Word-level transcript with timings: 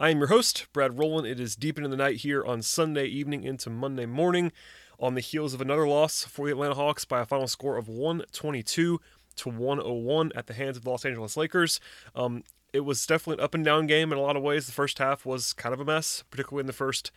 I 0.00 0.10
am 0.10 0.18
your 0.18 0.28
host, 0.28 0.68
Brad 0.72 0.96
Rowland. 0.96 1.26
It 1.26 1.40
is 1.40 1.56
deep 1.56 1.76
into 1.76 1.88
the 1.88 1.96
night 1.96 2.18
here 2.18 2.44
on 2.44 2.62
Sunday 2.62 3.06
evening 3.06 3.42
into 3.42 3.68
Monday 3.68 4.06
morning 4.06 4.52
on 5.00 5.14
the 5.14 5.20
heels 5.20 5.54
of 5.54 5.60
another 5.60 5.88
loss 5.88 6.22
for 6.22 6.46
the 6.46 6.52
Atlanta 6.52 6.76
Hawks 6.76 7.04
by 7.04 7.20
a 7.20 7.26
final 7.26 7.48
score 7.48 7.76
of 7.76 7.88
122 7.88 9.00
to 9.34 9.48
101 9.48 10.30
at 10.36 10.46
the 10.46 10.54
hands 10.54 10.76
of 10.76 10.84
the 10.84 10.90
Los 10.90 11.04
Angeles 11.04 11.36
Lakers. 11.36 11.80
Um, 12.14 12.44
it 12.72 12.80
was 12.80 13.04
definitely 13.06 13.40
an 13.40 13.44
up 13.44 13.54
and 13.56 13.64
down 13.64 13.88
game 13.88 14.12
in 14.12 14.18
a 14.18 14.22
lot 14.22 14.36
of 14.36 14.42
ways. 14.44 14.66
The 14.66 14.72
first 14.72 15.00
half 15.00 15.26
was 15.26 15.52
kind 15.52 15.72
of 15.72 15.80
a 15.80 15.84
mess, 15.84 16.22
particularly 16.30 16.60
in 16.60 16.68
the 16.68 16.72
first 16.72 17.10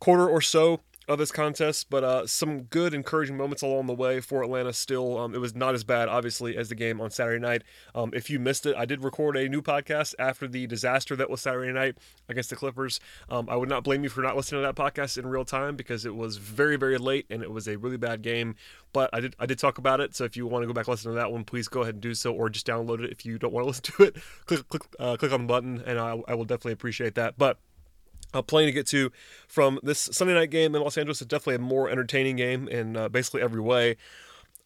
quarter 0.00 0.28
or 0.28 0.40
so 0.40 0.80
of 1.08 1.18
this 1.18 1.32
contest, 1.32 1.88
but 1.88 2.04
uh, 2.04 2.26
some 2.26 2.62
good, 2.64 2.92
encouraging 2.92 3.36
moments 3.36 3.62
along 3.62 3.86
the 3.86 3.94
way 3.94 4.20
for 4.20 4.42
Atlanta. 4.42 4.72
Still, 4.72 5.18
um, 5.18 5.34
it 5.34 5.38
was 5.38 5.54
not 5.54 5.74
as 5.74 5.82
bad, 5.82 6.08
obviously, 6.08 6.56
as 6.56 6.68
the 6.68 6.74
game 6.74 7.00
on 7.00 7.10
Saturday 7.10 7.40
night. 7.40 7.62
Um, 7.94 8.10
if 8.12 8.28
you 8.28 8.38
missed 8.38 8.66
it, 8.66 8.76
I 8.76 8.84
did 8.84 9.02
record 9.02 9.36
a 9.36 9.48
new 9.48 9.62
podcast 9.62 10.14
after 10.18 10.46
the 10.46 10.66
disaster 10.66 11.16
that 11.16 11.30
was 11.30 11.40
Saturday 11.40 11.72
night 11.72 11.96
against 12.28 12.50
the 12.50 12.56
Clippers. 12.56 13.00
Um, 13.30 13.48
I 13.48 13.56
would 13.56 13.70
not 13.70 13.84
blame 13.84 14.04
you 14.04 14.10
for 14.10 14.20
not 14.20 14.36
listening 14.36 14.62
to 14.62 14.66
that 14.66 14.76
podcast 14.76 15.16
in 15.16 15.26
real 15.26 15.44
time 15.44 15.76
because 15.76 16.04
it 16.04 16.14
was 16.14 16.36
very, 16.36 16.76
very 16.76 16.98
late 16.98 17.26
and 17.30 17.42
it 17.42 17.50
was 17.50 17.66
a 17.66 17.78
really 17.78 17.96
bad 17.96 18.20
game. 18.20 18.54
But 18.92 19.08
I 19.12 19.20
did, 19.20 19.36
I 19.38 19.46
did 19.46 19.58
talk 19.58 19.78
about 19.78 20.00
it. 20.00 20.14
So 20.14 20.24
if 20.24 20.36
you 20.36 20.46
want 20.46 20.62
to 20.62 20.66
go 20.66 20.72
back 20.74 20.88
listen 20.88 21.10
to 21.10 21.16
that 21.16 21.32
one, 21.32 21.44
please 21.44 21.68
go 21.68 21.82
ahead 21.82 21.94
and 21.94 22.02
do 22.02 22.14
so, 22.14 22.32
or 22.32 22.50
just 22.50 22.66
download 22.66 23.02
it 23.02 23.10
if 23.10 23.24
you 23.24 23.38
don't 23.38 23.52
want 23.52 23.64
to 23.64 23.66
listen 23.68 23.84
to 23.84 24.02
it. 24.04 24.16
click, 24.46 24.68
click, 24.68 24.82
uh, 24.98 25.16
click 25.16 25.32
on 25.32 25.42
the 25.42 25.46
button, 25.46 25.82
and 25.86 25.98
I, 25.98 26.20
I 26.28 26.34
will 26.34 26.44
definitely 26.44 26.72
appreciate 26.72 27.14
that. 27.14 27.38
But 27.38 27.58
uh, 28.34 28.42
plane 28.42 28.66
to 28.66 28.72
get 28.72 28.86
to 28.88 29.10
from 29.46 29.78
this 29.82 29.98
Sunday 30.12 30.34
night 30.34 30.50
game 30.50 30.74
in 30.74 30.82
Los 30.82 30.98
Angeles. 30.98 31.20
is 31.20 31.26
definitely 31.26 31.56
a 31.56 31.60
more 31.60 31.88
entertaining 31.88 32.36
game 32.36 32.68
in 32.68 32.96
uh, 32.96 33.08
basically 33.08 33.42
every 33.42 33.60
way. 33.60 33.96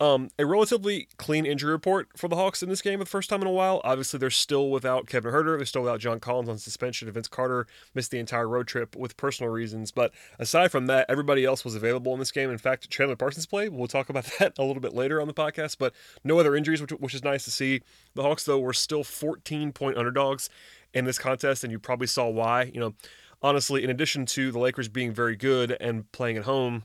Um, 0.03 0.31
a 0.37 0.45
relatively 0.45 1.07
clean 1.17 1.47
injury 1.47 1.71
report 1.71 2.09
for 2.17 2.27
the 2.27 2.35
Hawks 2.35 2.61
in 2.61 2.69
this 2.69 2.83
game 2.83 2.99
for 2.99 3.05
the 3.05 3.11
first 3.11 3.31
time 3.31 3.41
in 3.41 3.47
a 3.47 3.53
while. 3.53 3.81
Obviously, 3.85 4.19
they're 4.19 4.31
still 4.31 4.69
without 4.69 5.07
Kevin 5.07 5.33
Huerter. 5.33 5.57
They're 5.57 5.65
still 5.65 5.83
without 5.83 6.01
John 6.01 6.19
Collins 6.19 6.49
on 6.49 6.59
suspension. 6.59 7.09
Vince 7.09 7.29
Carter 7.29 7.69
missed 7.95 8.11
the 8.11 8.19
entire 8.19 8.49
road 8.49 8.67
trip 8.67 8.97
with 8.97 9.17
personal 9.17 9.53
reasons. 9.53 9.93
But 9.93 10.13
aside 10.41 10.73
from 10.73 10.87
that, 10.87 11.07
everybody 11.09 11.45
else 11.45 11.65
was 11.65 11.77
available 11.77 12.13
in 12.15 12.19
this 12.19 12.33
game. 12.33 12.51
In 12.51 12.59
fact, 12.59 12.91
Chandler 12.91 13.15
Parsons 13.15 13.47
played. 13.47 13.73
We'll 13.73 13.87
talk 13.87 14.09
about 14.09 14.25
that 14.41 14.59
a 14.59 14.65
little 14.65 14.83
bit 14.83 14.93
later 14.93 15.21
on 15.21 15.29
the 15.29 15.35
podcast. 15.35 15.77
But 15.79 15.95
no 16.25 16.37
other 16.41 16.57
injuries, 16.57 16.81
which, 16.81 16.91
which 16.91 17.15
is 17.15 17.23
nice 17.23 17.45
to 17.45 17.53
see. 17.53 17.83
The 18.15 18.23
Hawks, 18.23 18.43
though, 18.43 18.59
were 18.59 18.73
still 18.73 19.05
14 19.05 19.71
point 19.71 19.97
underdogs 19.97 20.51
in 20.93 21.05
this 21.05 21.19
contest, 21.19 21.63
and 21.63 21.71
you 21.71 21.79
probably 21.79 22.09
saw 22.09 22.29
why. 22.29 22.65
You 22.75 22.81
know, 22.81 22.95
honestly, 23.43 23.85
in 23.85 23.91
addition 23.91 24.27
to 24.27 24.53
the 24.53 24.59
Lakers 24.59 24.89
being 24.89 25.13
very 25.13 25.37
good 25.37 25.77
and 25.81 26.11
playing 26.13 26.37
at 26.37 26.45
home 26.45 26.85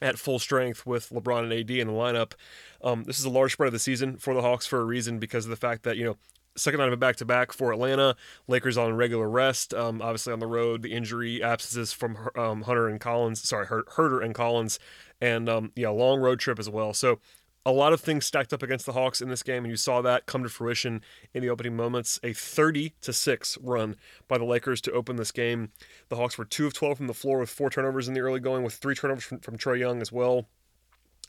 at 0.00 0.18
full 0.18 0.38
strength 0.38 0.86
with 0.86 1.10
LeBron 1.10 1.44
and 1.44 1.52
AD 1.52 1.70
in 1.70 1.86
the 1.86 1.92
lineup, 1.92 2.32
um, 2.82 3.04
this 3.04 3.18
is 3.18 3.24
a 3.24 3.30
large 3.30 3.52
spread 3.52 3.68
of 3.68 3.72
the 3.72 3.78
season 3.78 4.16
for 4.16 4.34
the 4.34 4.42
Hawks 4.42 4.66
for 4.66 4.80
a 4.80 4.84
reason 4.84 5.18
because 5.18 5.44
of 5.44 5.50
the 5.50 5.56
fact 5.56 5.82
that, 5.84 5.96
you 5.96 6.04
know, 6.04 6.16
second 6.56 6.78
night 6.78 6.88
of 6.88 6.92
a 6.92 6.96
back 6.96 7.16
to 7.16 7.24
back 7.24 7.52
for 7.52 7.72
Atlanta. 7.72 8.16
Lakers 8.46 8.76
on 8.76 8.94
regular 8.94 9.28
rest. 9.28 9.72
Um, 9.74 10.02
obviously 10.02 10.32
on 10.32 10.38
the 10.38 10.46
road, 10.46 10.82
the 10.82 10.92
injury 10.92 11.42
absences 11.42 11.92
from 11.92 12.16
um, 12.36 12.62
Hunter 12.62 12.88
and 12.88 13.00
Collins. 13.00 13.46
Sorry, 13.48 13.66
Huerter 13.66 14.22
and 14.22 14.34
Collins, 14.34 14.78
and 15.20 15.48
um, 15.48 15.72
yeah, 15.76 15.88
long 15.88 16.20
road 16.20 16.40
trip 16.40 16.58
as 16.58 16.68
well. 16.68 16.92
So 16.92 17.20
a 17.64 17.72
lot 17.72 17.92
of 17.92 18.00
things 18.00 18.26
stacked 18.26 18.52
up 18.52 18.62
against 18.62 18.86
the 18.86 18.92
Hawks 18.92 19.20
in 19.20 19.28
this 19.28 19.42
game, 19.42 19.64
and 19.64 19.70
you 19.70 19.76
saw 19.76 20.02
that 20.02 20.26
come 20.26 20.42
to 20.42 20.48
fruition 20.48 21.00
in 21.32 21.42
the 21.42 21.50
opening 21.50 21.76
moments. 21.76 22.18
A 22.22 22.32
30 22.32 22.94
to 23.02 23.12
six 23.12 23.56
run 23.62 23.96
by 24.26 24.38
the 24.38 24.44
Lakers 24.44 24.80
to 24.82 24.92
open 24.92 25.16
this 25.16 25.30
game. 25.30 25.70
The 26.08 26.16
Hawks 26.16 26.36
were 26.36 26.44
two 26.44 26.66
of 26.66 26.74
12 26.74 26.96
from 26.96 27.06
the 27.06 27.14
floor 27.14 27.38
with 27.38 27.50
four 27.50 27.70
turnovers 27.70 28.08
in 28.08 28.14
the 28.14 28.20
early 28.20 28.40
going, 28.40 28.64
with 28.64 28.74
three 28.74 28.94
turnovers 28.94 29.24
from, 29.24 29.40
from 29.40 29.58
Trae 29.58 29.78
Young 29.78 30.00
as 30.00 30.10
well. 30.10 30.48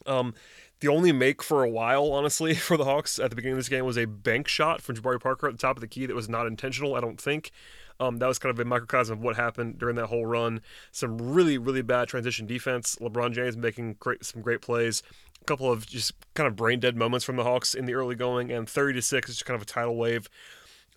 Um, 0.08 0.34
the 0.80 0.88
only 0.88 1.12
make 1.12 1.44
for 1.44 1.64
a 1.64 1.70
while, 1.70 2.12
honestly, 2.12 2.54
for 2.56 2.78
the 2.78 2.86
Hawks 2.86 3.20
at 3.20 3.30
the 3.30 3.36
beginning 3.36 3.54
of 3.54 3.60
this 3.60 3.70
game 3.70 3.86
was 3.86 3.98
a 3.98 4.06
bank 4.06 4.48
shot 4.48 4.82
from 4.82 4.96
Jabari 4.96 5.22
Parker 5.22 5.48
at 5.48 5.54
the 5.54 5.60
top 5.60 5.78
of 5.78 5.82
the 5.82 5.88
key 5.88 6.08
that 6.08 6.16
was 6.16 6.30
not 6.30 6.48
intentional, 6.48 6.96
I 6.96 7.00
don't 7.00 7.22
think. 7.22 7.52
Um, 8.00 8.18
that 8.18 8.28
was 8.28 8.40
kind 8.40 8.50
of 8.52 8.60
a 8.60 8.66
microcosm 8.66 9.20
of 9.20 9.24
what 9.24 9.36
happened 9.36 9.78
during 9.78 9.96
that 9.98 10.08
whole 10.08 10.26
run. 10.26 10.62
Some 10.92 11.18
really, 11.18 11.60
really 11.60 11.84
bad 11.84 12.08
transition 12.08 12.48
defense. 12.48 12.98
LeBron 13.00 13.34
James 13.34 13.56
making 13.56 13.98
great, 14.00 14.26
some 14.26 14.42
great 14.42 14.62
plays 14.62 15.04
couple 15.44 15.72
of 15.72 15.86
just 15.86 16.14
kind 16.34 16.48
of 16.48 16.56
brain 16.56 16.80
dead 16.80 16.96
moments 16.96 17.26
from 17.26 17.36
the 17.36 17.44
Hawks 17.44 17.74
in 17.74 17.86
the 17.86 17.94
early 17.94 18.16
going, 18.16 18.52
and 18.52 18.70
30 18.70 18.94
to 18.96 19.02
six 19.02 19.30
is 19.30 19.36
just 19.36 19.46
kind 19.46 19.56
of 19.56 19.62
a 19.62 19.66
tidal 19.66 19.96
wave. 19.96 20.30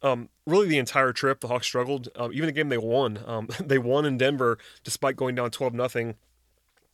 Um, 0.02 0.28
really, 0.46 0.68
the 0.68 0.78
entire 0.78 1.12
trip, 1.12 1.40
the 1.40 1.48
Hawks 1.48 1.66
struggled. 1.66 2.08
Um, 2.16 2.32
even 2.32 2.46
the 2.46 2.52
game 2.52 2.68
they 2.68 2.78
won, 2.78 3.20
um, 3.26 3.48
they 3.60 3.78
won 3.78 4.04
in 4.04 4.18
Denver 4.18 4.58
despite 4.84 5.16
going 5.16 5.34
down 5.34 5.50
12 5.50 5.74
nothing. 5.74 6.14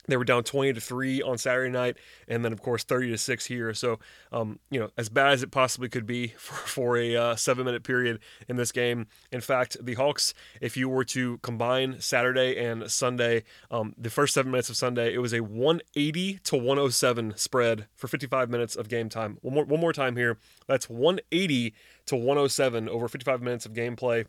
They 0.08 0.16
were 0.16 0.24
down 0.24 0.42
20 0.42 0.72
to 0.72 0.80
3 0.80 1.22
on 1.22 1.38
Saturday 1.38 1.70
night, 1.70 1.96
and 2.26 2.44
then, 2.44 2.52
of 2.52 2.60
course, 2.60 2.82
30 2.82 3.10
to 3.12 3.18
6 3.18 3.46
here. 3.46 3.72
So, 3.72 4.00
um, 4.32 4.58
you 4.70 4.80
know, 4.80 4.90
as 4.96 5.08
bad 5.08 5.32
as 5.32 5.42
it 5.42 5.52
possibly 5.52 5.88
could 5.88 6.06
be 6.06 6.28
for, 6.36 6.54
for 6.54 6.96
a 6.96 7.16
uh, 7.16 7.36
seven 7.36 7.64
minute 7.64 7.84
period 7.84 8.18
in 8.48 8.56
this 8.56 8.72
game. 8.72 9.06
In 9.30 9.40
fact, 9.40 9.76
the 9.80 9.94
Hawks, 9.94 10.34
if 10.60 10.76
you 10.76 10.88
were 10.88 11.04
to 11.04 11.38
combine 11.38 12.00
Saturday 12.00 12.56
and 12.56 12.90
Sunday, 12.90 13.44
um, 13.70 13.94
the 13.96 14.10
first 14.10 14.34
seven 14.34 14.50
minutes 14.50 14.70
of 14.70 14.76
Sunday, 14.76 15.14
it 15.14 15.18
was 15.18 15.32
a 15.32 15.40
180 15.40 16.38
to 16.44 16.56
107 16.56 17.34
spread 17.36 17.86
for 17.94 18.08
55 18.08 18.50
minutes 18.50 18.74
of 18.74 18.88
game 18.88 19.08
time. 19.08 19.38
One 19.42 19.54
more, 19.54 19.64
one 19.64 19.80
more 19.80 19.92
time 19.92 20.16
here. 20.16 20.38
That's 20.66 20.90
180 20.90 21.74
to 22.06 22.16
107 22.16 22.88
over 22.88 23.06
55 23.06 23.40
minutes 23.40 23.66
of 23.66 23.72
gameplay 23.72 24.26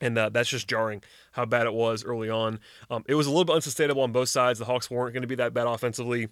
and 0.00 0.16
uh, 0.18 0.28
that's 0.28 0.48
just 0.48 0.68
jarring 0.68 1.02
how 1.32 1.44
bad 1.44 1.66
it 1.66 1.74
was 1.74 2.04
early 2.04 2.30
on. 2.30 2.58
Um, 2.90 3.04
it 3.06 3.14
was 3.14 3.26
a 3.26 3.30
little 3.30 3.44
bit 3.44 3.54
unsustainable 3.54 4.02
on 4.02 4.12
both 4.12 4.28
sides. 4.28 4.58
The 4.58 4.64
Hawks 4.64 4.90
weren't 4.90 5.12
going 5.12 5.22
to 5.22 5.28
be 5.28 5.34
that 5.36 5.52
bad 5.52 5.66
offensively, 5.66 6.28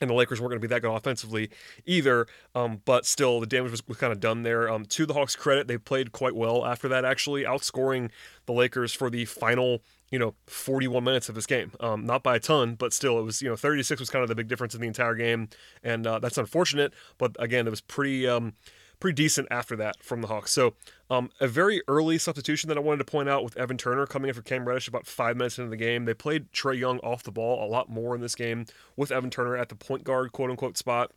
and 0.00 0.08
the 0.08 0.14
Lakers 0.14 0.40
weren't 0.40 0.50
going 0.50 0.60
to 0.60 0.66
be 0.66 0.72
that 0.74 0.80
good 0.80 0.94
offensively 0.94 1.50
either. 1.84 2.26
Um, 2.54 2.80
but 2.84 3.04
still, 3.04 3.40
the 3.40 3.46
damage 3.46 3.70
was, 3.70 3.86
was 3.86 3.98
kind 3.98 4.12
of 4.12 4.20
done 4.20 4.42
there. 4.42 4.70
Um, 4.70 4.84
to 4.86 5.06
the 5.06 5.14
Hawks' 5.14 5.36
credit, 5.36 5.68
they 5.68 5.78
played 5.78 6.12
quite 6.12 6.34
well 6.34 6.64
after 6.64 6.88
that, 6.88 7.04
actually 7.04 7.44
outscoring 7.44 8.10
the 8.46 8.52
Lakers 8.52 8.92
for 8.92 9.10
the 9.10 9.24
final. 9.24 9.82
You 10.10 10.18
know, 10.18 10.34
41 10.48 11.04
minutes 11.04 11.28
of 11.28 11.36
this 11.36 11.46
game. 11.46 11.70
Um, 11.78 12.04
not 12.04 12.24
by 12.24 12.34
a 12.34 12.40
ton, 12.40 12.74
but 12.74 12.92
still, 12.92 13.20
it 13.20 13.22
was, 13.22 13.40
you 13.40 13.48
know, 13.48 13.54
36 13.54 14.00
was 14.00 14.10
kind 14.10 14.24
of 14.24 14.28
the 14.28 14.34
big 14.34 14.48
difference 14.48 14.74
in 14.74 14.80
the 14.80 14.88
entire 14.88 15.14
game. 15.14 15.48
And 15.84 16.04
uh, 16.04 16.18
that's 16.18 16.36
unfortunate. 16.36 16.92
But 17.16 17.36
again, 17.38 17.68
it 17.68 17.70
was 17.70 17.80
pretty, 17.80 18.26
um, 18.26 18.54
pretty 19.00 19.14
decent 19.14 19.48
after 19.50 19.74
that 19.76 20.02
from 20.02 20.20
the 20.20 20.28
Hawks. 20.28 20.52
So 20.52 20.74
um, 21.10 21.30
a 21.40 21.48
very 21.48 21.82
early 21.88 22.18
substitution 22.18 22.68
that 22.68 22.76
I 22.76 22.80
wanted 22.80 22.98
to 22.98 23.10
point 23.10 23.28
out 23.28 23.42
with 23.42 23.56
Evan 23.56 23.78
Turner 23.78 24.06
coming 24.06 24.28
in 24.28 24.34
for 24.34 24.42
Cam 24.42 24.66
Reddish 24.66 24.86
about 24.86 25.06
five 25.06 25.36
minutes 25.36 25.58
into 25.58 25.70
the 25.70 25.76
game. 25.76 26.04
They 26.04 26.14
played 26.14 26.52
Trae 26.52 26.78
Young 26.78 26.98
off 27.00 27.22
the 27.22 27.32
ball 27.32 27.64
a 27.64 27.68
lot 27.68 27.88
more 27.88 28.14
in 28.14 28.20
this 28.20 28.34
game 28.34 28.66
with 28.96 29.10
Evan 29.10 29.30
Turner 29.30 29.56
at 29.56 29.70
the 29.70 29.74
point 29.74 30.04
guard 30.04 30.32
quote 30.32 30.50
unquote 30.50 30.76
spot 30.76 31.12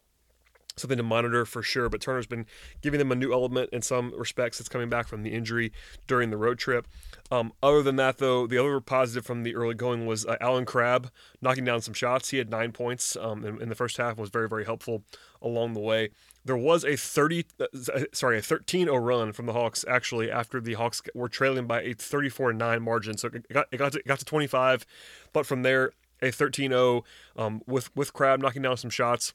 something 0.76 0.98
to 0.98 1.04
monitor 1.04 1.46
for 1.46 1.62
sure. 1.62 1.90
But 1.90 2.02
Turner's 2.02 2.28
been 2.28 2.46
giving 2.82 2.98
them 2.98 3.12
a 3.12 3.16
new 3.16 3.34
element 3.34 3.70
in 3.72 3.82
some 3.82 4.14
respects. 4.18 4.60
It's 4.60 4.70
coming 4.70 4.90
back 4.90 5.08
from 5.08 5.24
the 5.24 5.34
injury 5.34 5.72
during 6.08 6.30
the 6.30 6.38
road 6.38 6.60
trip. 6.60 6.88
Um, 7.32 7.54
other 7.62 7.82
than 7.82 7.96
that, 7.98 8.18
though, 8.18 8.48
the 8.48 8.58
other 8.58 8.80
positive 8.80 9.26
from 9.26 9.44
the 9.44 9.56
early 9.56 9.76
going 9.76 10.06
was 10.06 10.26
uh, 10.26 10.38
Allen 10.42 10.66
Crabbe 10.66 11.10
knocking 11.42 11.66
down 11.66 11.82
some 11.82 11.94
shots. 11.94 12.30
He 12.30 12.38
had 12.38 12.50
nine 12.50 12.72
points 12.72 13.16
um, 13.16 13.46
in, 13.46 13.62
in, 13.62 13.70
the 13.70 13.76
first 13.76 13.98
half. 13.98 14.18
was 14.18 14.30
very 14.30 14.50
very 14.50 14.66
helpful 14.66 15.04
along 15.42 15.74
the 15.74 15.80
way. 15.80 16.10
There 16.46 16.58
was 16.58 16.84
a 16.84 16.96
30, 16.98 17.46
uh, 17.60 17.66
sorry, 18.12 18.38
a 18.38 18.42
13-0 18.42 19.06
run 19.06 19.32
from 19.32 19.46
the 19.46 19.54
Hawks 19.54 19.86
actually 19.88 20.30
after 20.30 20.60
the 20.60 20.74
Hawks 20.74 21.02
were 21.14 21.30
trailing 21.30 21.68
by 21.68 21.82
a 21.82 21.96
34-9 21.96 22.82
margin. 22.82 23.18
So 23.18 23.30
it 23.30 23.48
got, 23.52 23.68
it 23.72 23.78
got, 23.78 23.94
to, 23.94 24.00
it 24.00 24.08
got 24.08 24.20
to 24.20 24.26
25, 24.26 24.86
but 25.32 25.46
from 25.46 25.64
there 25.64 25.94
a 26.22 26.28
13-0 26.28 27.04
um, 27.36 27.62
with 27.68 27.96
with 27.96 28.14
Crabbe 28.14 28.42
knocking 28.42 28.62
down 28.62 28.78
some 28.78 28.90
shots 28.90 29.34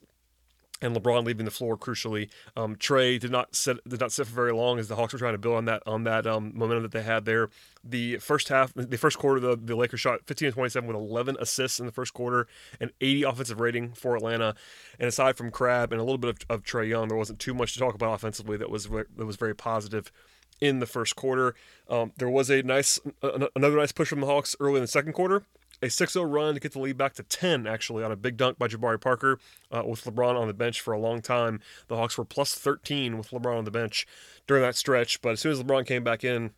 and 0.80 0.94
LeBron 0.94 1.24
leaving 1.24 1.44
the 1.44 1.50
floor 1.50 1.76
crucially. 1.76 2.28
Um, 2.56 2.76
Trae 2.76 3.18
did 3.18 3.30
not 3.30 3.54
sit 3.54 3.76
did 3.88 4.00
not 4.00 4.12
sit 4.12 4.26
for 4.26 4.34
very 4.34 4.52
long 4.52 4.78
as 4.78 4.88
the 4.88 4.96
Hawks 4.96 5.12
were 5.12 5.18
trying 5.18 5.34
to 5.34 5.38
build 5.38 5.56
on 5.56 5.64
that 5.66 5.82
on 5.86 6.04
that 6.04 6.26
um, 6.26 6.52
momentum 6.54 6.82
that 6.82 6.92
they 6.92 7.02
had 7.02 7.24
there. 7.24 7.50
The 7.82 8.18
first 8.18 8.48
half, 8.48 8.72
the 8.74 8.98
first 8.98 9.18
quarter, 9.18 9.40
the, 9.40 9.56
the 9.56 9.76
Lakers 9.76 10.00
shot 10.00 10.20
15 10.26 10.52
27 10.52 10.86
with 10.86 10.96
11 10.96 11.36
assists 11.40 11.80
in 11.80 11.86
the 11.86 11.92
first 11.92 12.14
quarter 12.14 12.46
and 12.80 12.92
80 13.00 13.22
offensive 13.24 13.60
rating 13.60 13.92
for 13.92 14.16
Atlanta. 14.16 14.54
And 14.98 15.08
aside 15.08 15.36
from 15.36 15.50
Crabbe 15.50 15.92
and 15.92 16.00
a 16.00 16.04
little 16.04 16.18
bit 16.18 16.30
of, 16.30 16.38
of 16.48 16.62
Trae 16.64 16.88
Young, 16.88 17.08
there 17.08 17.16
wasn't 17.16 17.38
too 17.38 17.54
much 17.54 17.72
to 17.74 17.78
talk 17.78 17.94
about 17.94 18.12
offensively 18.12 18.56
that 18.56 18.70
was 18.70 18.88
that 18.88 19.26
was 19.26 19.36
very 19.36 19.54
positive 19.54 20.12
in 20.60 20.80
the 20.80 20.86
first 20.86 21.16
quarter. 21.16 21.54
Um, 21.88 22.12
there 22.16 22.30
was 22.30 22.50
a 22.50 22.62
nice 22.62 23.00
another 23.22 23.76
nice 23.76 23.92
push 23.92 24.08
from 24.08 24.20
the 24.20 24.26
Hawks 24.26 24.54
early 24.60 24.76
in 24.76 24.82
the 24.82 24.88
second 24.88 25.12
quarter 25.12 25.44
a 25.82 25.86
6-0 25.86 26.32
run 26.32 26.54
to 26.54 26.60
get 26.60 26.72
the 26.72 26.80
lead 26.80 26.96
back 26.96 27.14
to 27.14 27.22
10 27.22 27.66
actually 27.66 28.02
on 28.02 28.12
a 28.12 28.16
big 28.16 28.36
dunk 28.36 28.58
by 28.58 28.68
Jabari 28.68 29.00
Parker 29.00 29.38
uh, 29.70 29.82
with 29.86 30.04
LeBron 30.04 30.36
on 30.38 30.48
the 30.48 30.54
bench 30.54 30.80
for 30.80 30.92
a 30.92 30.98
long 30.98 31.20
time. 31.20 31.60
The 31.88 31.96
Hawks 31.96 32.18
were 32.18 32.24
plus 32.24 32.54
13 32.54 33.16
with 33.18 33.30
LeBron 33.30 33.58
on 33.58 33.64
the 33.64 33.70
bench 33.70 34.06
during 34.46 34.62
that 34.62 34.76
stretch, 34.76 35.20
but 35.22 35.32
as 35.32 35.40
soon 35.40 35.52
as 35.52 35.62
LeBron 35.62 35.86
came 35.86 36.02
back 36.02 36.24
in, 36.24 36.52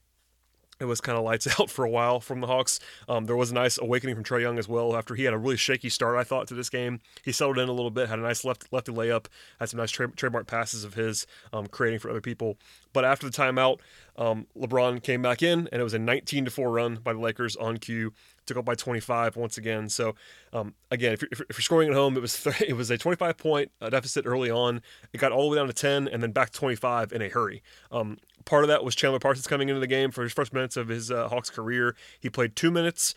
it 0.80 0.86
was 0.86 1.00
kind 1.00 1.16
of 1.16 1.24
lights 1.24 1.46
out 1.60 1.70
for 1.70 1.84
a 1.84 1.90
while 1.90 2.18
from 2.20 2.40
the 2.40 2.46
Hawks. 2.46 2.80
Um, 3.08 3.26
there 3.26 3.36
was 3.36 3.50
a 3.50 3.54
nice 3.54 3.78
awakening 3.78 4.14
from 4.16 4.24
Trae 4.24 4.40
Young 4.40 4.58
as 4.58 4.66
well 4.66 4.96
after 4.96 5.14
he 5.14 5.24
had 5.24 5.34
a 5.34 5.38
really 5.38 5.56
shaky 5.56 5.90
start, 5.90 6.16
I 6.16 6.24
thought, 6.24 6.48
to 6.48 6.54
this 6.54 6.70
game. 6.70 7.00
He 7.22 7.32
settled 7.32 7.58
in 7.58 7.68
a 7.68 7.72
little 7.72 7.90
bit, 7.90 8.08
had 8.08 8.18
a 8.18 8.22
nice 8.22 8.44
left 8.44 8.66
lefty 8.72 8.92
layup, 8.92 9.26
had 9.60 9.68
some 9.68 9.78
nice 9.78 9.90
tra- 9.90 10.10
trademark 10.12 10.46
passes 10.46 10.82
of 10.82 10.94
his, 10.94 11.26
um, 11.52 11.66
creating 11.66 12.00
for 12.00 12.10
other 12.10 12.20
people. 12.20 12.56
But 12.92 13.04
after 13.04 13.28
the 13.28 13.36
timeout, 13.36 13.78
um, 14.16 14.46
LeBron 14.56 15.02
came 15.02 15.22
back 15.22 15.42
in, 15.42 15.68
and 15.70 15.80
it 15.80 15.84
was 15.84 15.94
a 15.94 15.98
19 15.98 16.46
to 16.46 16.50
4 16.50 16.70
run 16.70 16.96
by 16.96 17.12
the 17.12 17.20
Lakers 17.20 17.56
on 17.56 17.76
cue. 17.76 18.12
Took 18.50 18.58
up 18.58 18.64
by 18.64 18.74
25 18.74 19.36
once 19.36 19.58
again. 19.58 19.88
So 19.88 20.16
um, 20.52 20.74
again, 20.90 21.12
if 21.12 21.22
you're, 21.22 21.28
if 21.30 21.56
you're, 21.56 21.62
scoring 21.62 21.88
at 21.88 21.94
home, 21.94 22.16
it 22.16 22.20
was 22.20 22.42
th- 22.42 22.62
it 22.68 22.72
was 22.72 22.90
a 22.90 22.98
25 22.98 23.36
point 23.36 23.70
uh, 23.80 23.90
deficit 23.90 24.26
early 24.26 24.50
on. 24.50 24.82
It 25.12 25.18
got 25.18 25.30
all 25.30 25.44
the 25.44 25.50
way 25.50 25.56
down 25.58 25.68
to 25.68 25.72
10, 25.72 26.08
and 26.08 26.20
then 26.20 26.32
back 26.32 26.50
to 26.50 26.58
25 26.58 27.12
in 27.12 27.22
a 27.22 27.28
hurry. 27.28 27.62
Um, 27.92 28.18
part 28.46 28.64
of 28.64 28.68
that 28.68 28.82
was 28.82 28.96
Chandler 28.96 29.20
Parsons 29.20 29.46
coming 29.46 29.68
into 29.68 29.78
the 29.78 29.86
game 29.86 30.10
for 30.10 30.24
his 30.24 30.32
first 30.32 30.52
minutes 30.52 30.76
of 30.76 30.88
his 30.88 31.12
uh, 31.12 31.28
Hawks 31.28 31.48
career. 31.48 31.94
He 32.18 32.28
played 32.28 32.56
two 32.56 32.72
minutes. 32.72 33.14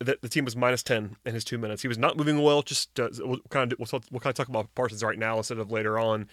The, 0.00 0.18
the 0.20 0.28
team 0.28 0.44
was 0.44 0.56
minus 0.56 0.82
10 0.82 1.14
in 1.24 1.32
his 1.32 1.44
two 1.44 1.58
minutes. 1.58 1.82
He 1.82 1.88
was 1.88 1.98
not 1.98 2.16
moving 2.16 2.42
well. 2.42 2.62
Just 2.62 2.98
uh, 2.98 3.08
we'll 3.20 3.38
kind 3.50 3.72
of 3.72 3.78
we'll, 3.78 4.02
we'll 4.10 4.18
kind 4.18 4.32
of 4.32 4.34
talk 4.34 4.48
about 4.48 4.74
Parsons 4.74 5.04
right 5.04 5.16
now 5.16 5.36
instead 5.36 5.58
of 5.58 5.70
later 5.70 5.96
on 5.96 6.26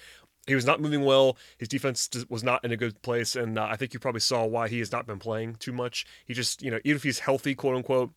he 0.50 0.56
was 0.56 0.66
not 0.66 0.82
moving 0.82 1.04
well. 1.04 1.38
His 1.58 1.68
defense 1.68 2.10
was 2.28 2.44
not 2.44 2.66
in 2.66 2.72
a 2.72 2.78
good 2.78 3.02
place, 3.02 3.36
and 3.36 3.58
uh, 3.58 3.68
I 3.70 3.76
think 3.76 3.94
you 3.94 4.00
probably 4.00 4.22
saw 4.22 4.46
why 4.46 4.68
he 4.68 4.80
has 4.80 4.92
not 4.92 5.06
been 5.06 5.20
playing 5.20 5.56
too 5.56 5.72
much. 5.72 6.06
He 6.26 6.34
just, 6.34 6.62
you 6.62 6.72
know, 6.72 6.80
even 6.84 6.98
if 6.98 7.04
he's 7.04 7.20
healthy, 7.20 7.56
quote 7.56 7.76
unquote, 7.76 8.12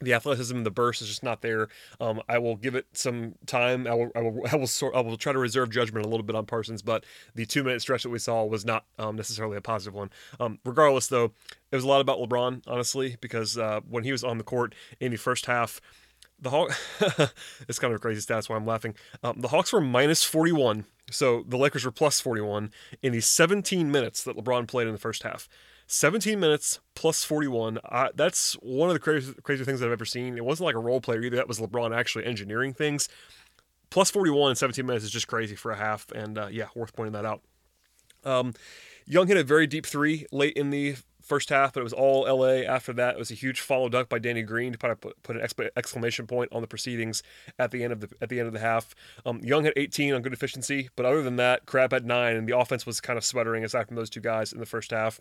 the 0.00 0.14
athleticism 0.14 0.56
and 0.56 0.66
the 0.66 0.70
burst 0.70 1.02
is 1.02 1.08
just 1.08 1.22
not 1.22 1.42
there. 1.42 1.68
Um, 2.00 2.22
I 2.28 2.38
will 2.38 2.56
give 2.56 2.74
it 2.74 2.86
some 2.92 3.34
time. 3.46 3.86
I 3.86 3.94
will, 3.94 4.10
I 4.14 4.20
will, 4.20 4.40
I 4.50 4.56
will, 4.56 4.66
sort, 4.66 4.94
I 4.94 5.00
will 5.00 5.16
try 5.16 5.32
to 5.32 5.38
reserve 5.38 5.70
judgment 5.70 6.06
a 6.06 6.08
little 6.08 6.24
bit 6.24 6.36
on 6.36 6.46
Parsons, 6.46 6.82
but 6.82 7.04
the 7.34 7.46
two 7.46 7.62
minute 7.62 7.82
stretch 7.82 8.02
that 8.02 8.10
we 8.10 8.18
saw 8.18 8.44
was 8.44 8.64
not 8.64 8.84
um, 8.98 9.16
necessarily 9.16 9.56
a 9.56 9.60
positive 9.60 9.94
one. 9.94 10.10
Um, 10.38 10.58
regardless, 10.64 11.08
though, 11.08 11.32
it 11.70 11.76
was 11.76 11.84
a 11.84 11.88
lot 11.88 12.00
about 12.00 12.18
LeBron, 12.18 12.62
honestly, 12.66 13.16
because 13.20 13.58
uh, 13.58 13.80
when 13.88 14.04
he 14.04 14.12
was 14.12 14.24
on 14.24 14.38
the 14.38 14.44
court 14.44 14.74
in 15.00 15.12
the 15.12 15.18
first 15.18 15.46
half, 15.46 15.80
the 16.40 16.50
Hawk, 16.50 16.70
it's 17.68 17.78
kind 17.78 17.92
of 17.92 17.98
a 17.98 18.00
crazy 18.00 18.20
stat. 18.20 18.38
That's 18.38 18.48
why 18.48 18.56
I'm 18.56 18.66
laughing. 18.66 18.94
Um, 19.22 19.40
the 19.40 19.48
Hawks 19.48 19.72
were 19.72 19.80
minus 19.80 20.24
41, 20.24 20.86
so 21.10 21.44
the 21.46 21.58
Lakers 21.58 21.84
were 21.84 21.90
plus 21.90 22.20
41 22.20 22.70
in 23.02 23.12
the 23.12 23.20
17 23.20 23.90
minutes 23.90 24.24
that 24.24 24.36
LeBron 24.36 24.66
played 24.66 24.86
in 24.86 24.92
the 24.92 24.98
first 24.98 25.22
half. 25.22 25.48
17 25.90 26.38
minutes 26.38 26.78
plus 26.94 27.24
41. 27.24 27.80
Uh, 27.84 28.08
that's 28.14 28.54
one 28.62 28.88
of 28.88 28.94
the 28.94 29.00
crazy, 29.00 29.34
crazy 29.42 29.64
things 29.64 29.80
that 29.80 29.86
I've 29.86 29.92
ever 29.92 30.04
seen. 30.04 30.36
It 30.36 30.44
wasn't 30.44 30.66
like 30.66 30.76
a 30.76 30.78
role 30.78 31.00
player 31.00 31.20
either. 31.20 31.36
That 31.36 31.48
was 31.48 31.58
LeBron 31.58 31.94
actually 31.94 32.26
engineering 32.26 32.72
things. 32.72 33.08
Plus 33.90 34.08
41 34.08 34.50
in 34.50 34.56
17 34.56 34.86
minutes 34.86 35.04
is 35.04 35.10
just 35.10 35.26
crazy 35.26 35.56
for 35.56 35.72
a 35.72 35.76
half. 35.76 36.10
And 36.12 36.38
uh, 36.38 36.46
yeah, 36.48 36.66
worth 36.76 36.94
pointing 36.94 37.14
that 37.14 37.24
out. 37.24 37.42
Um, 38.24 38.54
Young 39.04 39.26
hit 39.26 39.36
a 39.36 39.42
very 39.42 39.66
deep 39.66 39.84
three 39.84 40.26
late 40.30 40.56
in 40.56 40.70
the 40.70 40.94
first 41.20 41.48
half, 41.48 41.72
but 41.72 41.80
it 41.80 41.84
was 41.84 41.92
all 41.92 42.22
LA. 42.22 42.62
After 42.62 42.92
that, 42.92 43.16
it 43.16 43.18
was 43.18 43.32
a 43.32 43.34
huge 43.34 43.60
follow 43.60 43.88
dunk 43.88 44.08
by 44.08 44.20
Danny 44.20 44.42
Green 44.42 44.72
to 44.72 44.78
put, 44.78 45.20
put 45.24 45.36
an 45.36 45.42
exclamation 45.76 46.28
point 46.28 46.52
on 46.52 46.60
the 46.60 46.68
proceedings 46.68 47.24
at 47.58 47.72
the 47.72 47.82
end 47.82 47.92
of 47.92 48.00
the 48.00 48.08
at 48.20 48.28
the 48.28 48.38
end 48.38 48.46
of 48.46 48.52
the 48.52 48.60
half. 48.60 48.94
Um, 49.26 49.40
Young 49.42 49.64
had 49.64 49.72
18 49.76 50.14
on 50.14 50.22
good 50.22 50.32
efficiency, 50.32 50.88
but 50.94 51.04
other 51.04 51.22
than 51.22 51.34
that, 51.36 51.66
Crabbe 51.66 51.92
had 51.92 52.06
nine, 52.06 52.36
and 52.36 52.48
the 52.48 52.56
offense 52.56 52.86
was 52.86 53.00
kind 53.00 53.16
of 53.16 53.24
sputtering 53.24 53.64
aside 53.64 53.88
from 53.88 53.96
those 53.96 54.10
two 54.10 54.20
guys 54.20 54.52
in 54.52 54.60
the 54.60 54.66
first 54.66 54.92
half. 54.92 55.20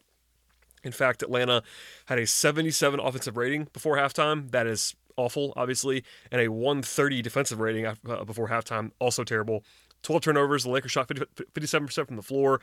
In 0.84 0.92
fact, 0.92 1.24
Atlanta 1.24 1.64
had 2.06 2.20
a 2.20 2.28
77 2.28 3.00
offensive 3.00 3.38
rating 3.38 3.68
before 3.74 3.98
halftime. 3.98 4.52
That 4.52 4.68
is 4.68 4.96
awful, 5.18 5.54
obviously, 5.56 6.04
and 6.31 6.42
a 6.42 6.48
130 6.48 7.22
defensive 7.22 7.60
rating 7.60 7.86
uh, 7.86 7.96
before 8.24 8.50
halftime. 8.50 8.92
Also 9.00 9.24
terrible. 9.24 9.64
12 10.04 10.22
turnovers. 10.22 10.64
The 10.64 10.70
Lakers 10.70 10.92
shot 10.92 11.08
50, 11.08 11.26
57% 11.54 12.08
from 12.08 12.16
the 12.16 12.22
floor. 12.22 12.62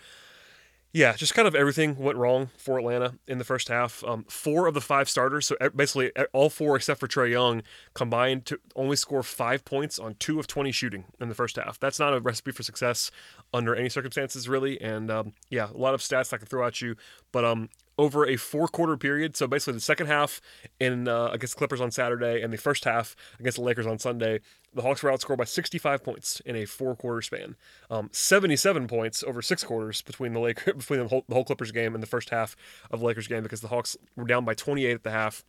Yeah, 0.92 1.12
just 1.12 1.34
kind 1.34 1.46
of 1.46 1.54
everything 1.54 1.98
went 1.98 2.16
wrong 2.16 2.48
for 2.56 2.78
Atlanta 2.78 3.16
in 3.26 3.36
the 3.36 3.44
first 3.44 3.68
half. 3.68 4.02
Um, 4.04 4.24
four 4.30 4.66
of 4.66 4.72
the 4.72 4.80
five 4.80 5.10
starters, 5.10 5.46
so 5.46 5.56
basically 5.74 6.10
all 6.32 6.48
four 6.48 6.74
except 6.74 7.00
for 7.00 7.06
Trae 7.06 7.30
Young, 7.30 7.62
combined 7.92 8.46
to 8.46 8.58
only 8.74 8.96
score 8.96 9.22
five 9.22 9.62
points 9.66 9.98
on 9.98 10.14
two 10.14 10.40
of 10.40 10.46
20 10.46 10.72
shooting 10.72 11.04
in 11.20 11.28
the 11.28 11.34
first 11.34 11.56
half. 11.56 11.78
That's 11.78 11.98
not 11.98 12.14
a 12.14 12.20
recipe 12.20 12.52
for 12.52 12.62
success 12.62 13.10
under 13.52 13.74
any 13.76 13.90
circumstances, 13.90 14.48
really. 14.48 14.80
And 14.80 15.10
um, 15.10 15.34
yeah, 15.50 15.68
a 15.70 15.76
lot 15.76 15.92
of 15.92 16.00
stats 16.00 16.32
I 16.32 16.38
can 16.38 16.46
throw 16.46 16.66
at 16.66 16.80
you. 16.80 16.96
But 17.30 17.44
um, 17.44 17.68
over 17.98 18.26
a 18.26 18.36
four 18.36 18.68
quarter 18.68 18.96
period. 18.96 19.36
So 19.36 19.46
basically, 19.46 19.74
the 19.74 19.80
second 19.80 20.06
half 20.06 20.40
in 20.78 21.08
uh, 21.08 21.28
against 21.28 21.56
Clippers 21.56 21.80
on 21.80 21.90
Saturday 21.90 22.42
and 22.42 22.52
the 22.52 22.58
first 22.58 22.84
half 22.84 23.16
against 23.38 23.56
the 23.56 23.64
Lakers 23.64 23.86
on 23.86 23.98
Sunday, 23.98 24.40
the 24.74 24.82
Hawks 24.82 25.02
were 25.02 25.10
outscored 25.10 25.38
by 25.38 25.44
65 25.44 26.04
points 26.04 26.40
in 26.40 26.56
a 26.56 26.64
four 26.64 26.94
quarter 26.94 27.22
span. 27.22 27.56
Um, 27.90 28.10
77 28.12 28.86
points 28.86 29.22
over 29.22 29.42
six 29.42 29.64
quarters 29.64 30.02
between 30.02 30.32
the 30.32 30.40
Lakers 30.40 30.74
between 30.76 31.00
the 31.00 31.08
whole, 31.08 31.24
the 31.28 31.34
whole 31.34 31.44
Clippers 31.44 31.72
game 31.72 31.94
and 31.94 32.02
the 32.02 32.08
first 32.08 32.30
half 32.30 32.56
of 32.90 33.00
the 33.00 33.06
Lakers 33.06 33.28
game 33.28 33.42
because 33.42 33.60
the 33.60 33.68
Hawks 33.68 33.96
were 34.14 34.24
down 34.24 34.44
by 34.44 34.54
28 34.54 34.90
at 34.92 35.02
the 35.02 35.10
half. 35.10 35.44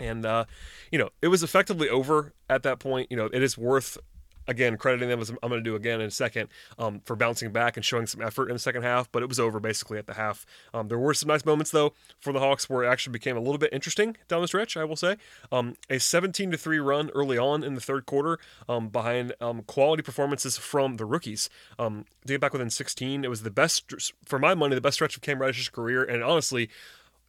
And 0.00 0.26
uh, 0.26 0.44
you 0.90 0.98
know, 0.98 1.10
it 1.22 1.28
was 1.28 1.42
effectively 1.42 1.88
over 1.88 2.32
at 2.48 2.62
that 2.64 2.78
point. 2.78 3.08
You 3.10 3.16
know, 3.16 3.26
it 3.26 3.42
is 3.42 3.56
worth 3.58 3.98
again, 4.46 4.76
crediting 4.76 5.08
them 5.08 5.20
as 5.20 5.30
I'm 5.30 5.36
going 5.48 5.52
to 5.52 5.60
do 5.62 5.76
again 5.76 6.00
in 6.00 6.08
a 6.08 6.10
second 6.10 6.48
um, 6.78 7.00
for 7.04 7.16
bouncing 7.16 7.52
back 7.52 7.76
and 7.76 7.84
showing 7.84 8.06
some 8.06 8.20
effort 8.20 8.48
in 8.48 8.54
the 8.54 8.60
second 8.60 8.82
half, 8.82 9.10
but 9.10 9.22
it 9.22 9.28
was 9.28 9.40
over 9.40 9.60
basically 9.60 9.98
at 9.98 10.06
the 10.06 10.14
half. 10.14 10.46
Um, 10.72 10.88
there 10.88 10.98
were 10.98 11.14
some 11.14 11.28
nice 11.28 11.44
moments 11.44 11.70
though 11.70 11.92
for 12.20 12.32
the 12.32 12.40
Hawks 12.40 12.68
where 12.68 12.84
it 12.84 12.88
actually 12.88 13.12
became 13.12 13.36
a 13.36 13.40
little 13.40 13.58
bit 13.58 13.72
interesting 13.72 14.16
down 14.28 14.40
the 14.40 14.48
stretch. 14.48 14.76
I 14.76 14.84
will 14.84 14.96
say 14.96 15.16
um, 15.50 15.76
a 15.88 15.98
17 15.98 16.50
to 16.50 16.56
three 16.56 16.78
run 16.78 17.10
early 17.14 17.38
on 17.38 17.64
in 17.64 17.74
the 17.74 17.80
third 17.80 18.06
quarter 18.06 18.38
um, 18.68 18.88
behind 18.88 19.34
um, 19.40 19.62
quality 19.62 20.02
performances 20.02 20.56
from 20.56 20.96
the 20.96 21.04
rookies. 21.04 21.48
Um, 21.78 22.04
to 22.26 22.34
get 22.34 22.40
back 22.40 22.52
within 22.52 22.70
16, 22.70 23.24
it 23.24 23.28
was 23.28 23.42
the 23.42 23.50
best 23.50 24.12
for 24.24 24.38
my 24.38 24.54
money, 24.54 24.74
the 24.74 24.80
best 24.80 24.94
stretch 24.94 25.16
of 25.16 25.22
Cam 25.22 25.38
Reddish's 25.38 25.68
career, 25.68 26.04
and 26.04 26.22
honestly 26.22 26.68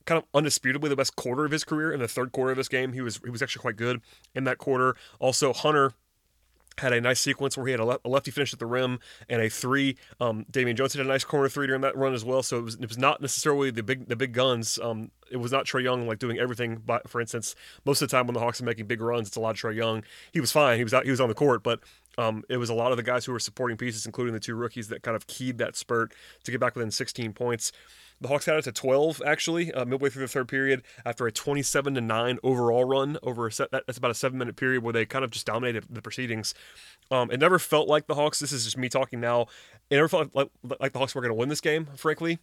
kind 0.05 0.21
of 0.21 0.43
undisputably 0.43 0.87
the 0.87 0.95
best 0.95 1.15
quarter 1.15 1.45
of 1.45 1.51
his 1.51 1.63
career 1.63 1.91
in 1.91 1.99
the 1.99 2.07
third 2.07 2.31
quarter 2.31 2.51
of 2.51 2.57
this 2.57 2.67
game. 2.67 2.93
He 2.93 3.01
was 3.01 3.19
he 3.23 3.29
was 3.29 3.41
actually 3.41 3.61
quite 3.61 3.75
good 3.75 4.01
in 4.33 4.43
that 4.45 4.57
quarter. 4.57 4.95
Also, 5.19 5.51
Hunter 5.51 5.93
had 6.77 6.93
a 6.93 7.01
nice 7.01 7.19
sequence 7.19 7.57
where 7.57 7.65
he 7.65 7.71
had 7.71 7.79
a, 7.79 7.85
le- 7.85 7.99
a, 8.03 8.09
lefty 8.09 8.31
finish 8.31 8.53
at 8.53 8.59
the 8.59 8.65
rim 8.65 8.99
and 9.29 9.41
a 9.41 9.49
three. 9.49 9.97
Um, 10.19 10.45
Damian 10.49 10.75
Jones 10.75 10.93
had 10.93 11.05
a 11.05 11.07
nice 11.07 11.23
corner 11.23 11.49
three 11.49 11.67
during 11.67 11.81
that 11.81 11.95
run 11.95 12.13
as 12.13 12.25
well. 12.25 12.43
So 12.43 12.57
it 12.57 12.63
was, 12.63 12.75
it 12.75 12.87
was 12.87 12.97
not 12.97 13.21
necessarily 13.21 13.71
the 13.71 13.83
big 13.83 14.07
the 14.07 14.15
big 14.15 14.33
guns. 14.33 14.79
Um, 14.81 15.11
it 15.31 15.37
was 15.37 15.51
not 15.51 15.65
Trae 15.65 15.83
Young 15.83 16.07
like 16.07 16.19
doing 16.19 16.37
everything. 16.37 16.81
But 16.85 17.09
for 17.09 17.21
instance, 17.21 17.55
most 17.85 18.01
of 18.01 18.09
the 18.09 18.15
time 18.15 18.27
when 18.27 18.33
the 18.33 18.39
Hawks 18.39 18.61
are 18.61 18.65
making 18.65 18.87
big 18.87 19.01
runs, 19.01 19.27
it's 19.27 19.37
a 19.37 19.41
lot 19.41 19.51
of 19.51 19.57
Trae 19.57 19.75
Young. 19.75 20.03
He 20.31 20.41
was 20.41 20.51
fine. 20.51 20.77
He 20.77 20.83
was 20.83 20.93
out. 20.93 21.05
He 21.05 21.11
was 21.11 21.21
on 21.21 21.29
the 21.29 21.35
court, 21.35 21.63
but 21.63 21.79
um, 22.17 22.43
it 22.49 22.57
was 22.57 22.69
a 22.69 22.73
lot 22.73 22.91
of 22.91 22.97
the 22.97 23.03
guys 23.03 23.25
who 23.25 23.31
were 23.31 23.39
supporting 23.39 23.77
pieces, 23.77 24.05
including 24.05 24.33
the 24.33 24.39
two 24.39 24.55
rookies, 24.55 24.87
that 24.89 25.01
kind 25.01 25.15
of 25.15 25.27
keyed 25.27 25.57
that 25.57 25.75
spurt 25.75 26.13
to 26.43 26.51
get 26.51 26.59
back 26.59 26.75
within 26.75 26.91
16 26.91 27.33
points. 27.33 27.71
The 28.21 28.27
Hawks 28.27 28.45
had 28.45 28.57
it 28.57 28.63
to 28.63 28.71
12 28.71 29.21
actually 29.25 29.73
uh, 29.73 29.85
midway 29.85 30.09
through 30.09 30.23
the 30.23 30.27
third 30.27 30.47
period 30.47 30.83
after 31.05 31.27
a 31.27 31.31
27 31.31 31.95
to 31.95 32.01
nine 32.01 32.39
overall 32.43 32.85
run 32.85 33.17
over 33.23 33.47
a 33.47 33.51
set. 33.51 33.71
That's 33.71 33.97
about 33.97 34.11
a 34.11 34.15
seven 34.15 34.37
minute 34.37 34.55
period 34.55 34.83
where 34.83 34.93
they 34.93 35.05
kind 35.05 35.25
of 35.25 35.31
just 35.31 35.45
dominated 35.45 35.85
the 35.89 36.01
proceedings. 36.01 36.53
Um, 37.11 37.29
it 37.29 37.39
never 37.39 37.59
felt 37.59 37.87
like 37.87 38.07
the 38.07 38.15
Hawks. 38.15 38.39
This 38.39 38.51
is 38.51 38.63
just 38.63 38.77
me 38.77 38.89
talking 38.89 39.19
now. 39.19 39.47
It 39.89 39.95
never 39.95 40.07
felt 40.07 40.33
like, 40.33 40.49
like 40.79 40.93
the 40.93 40.99
Hawks 40.99 41.13
were 41.13 41.21
going 41.21 41.31
to 41.31 41.35
win 41.35 41.49
this 41.49 41.61
game, 41.61 41.87
frankly 41.95 42.39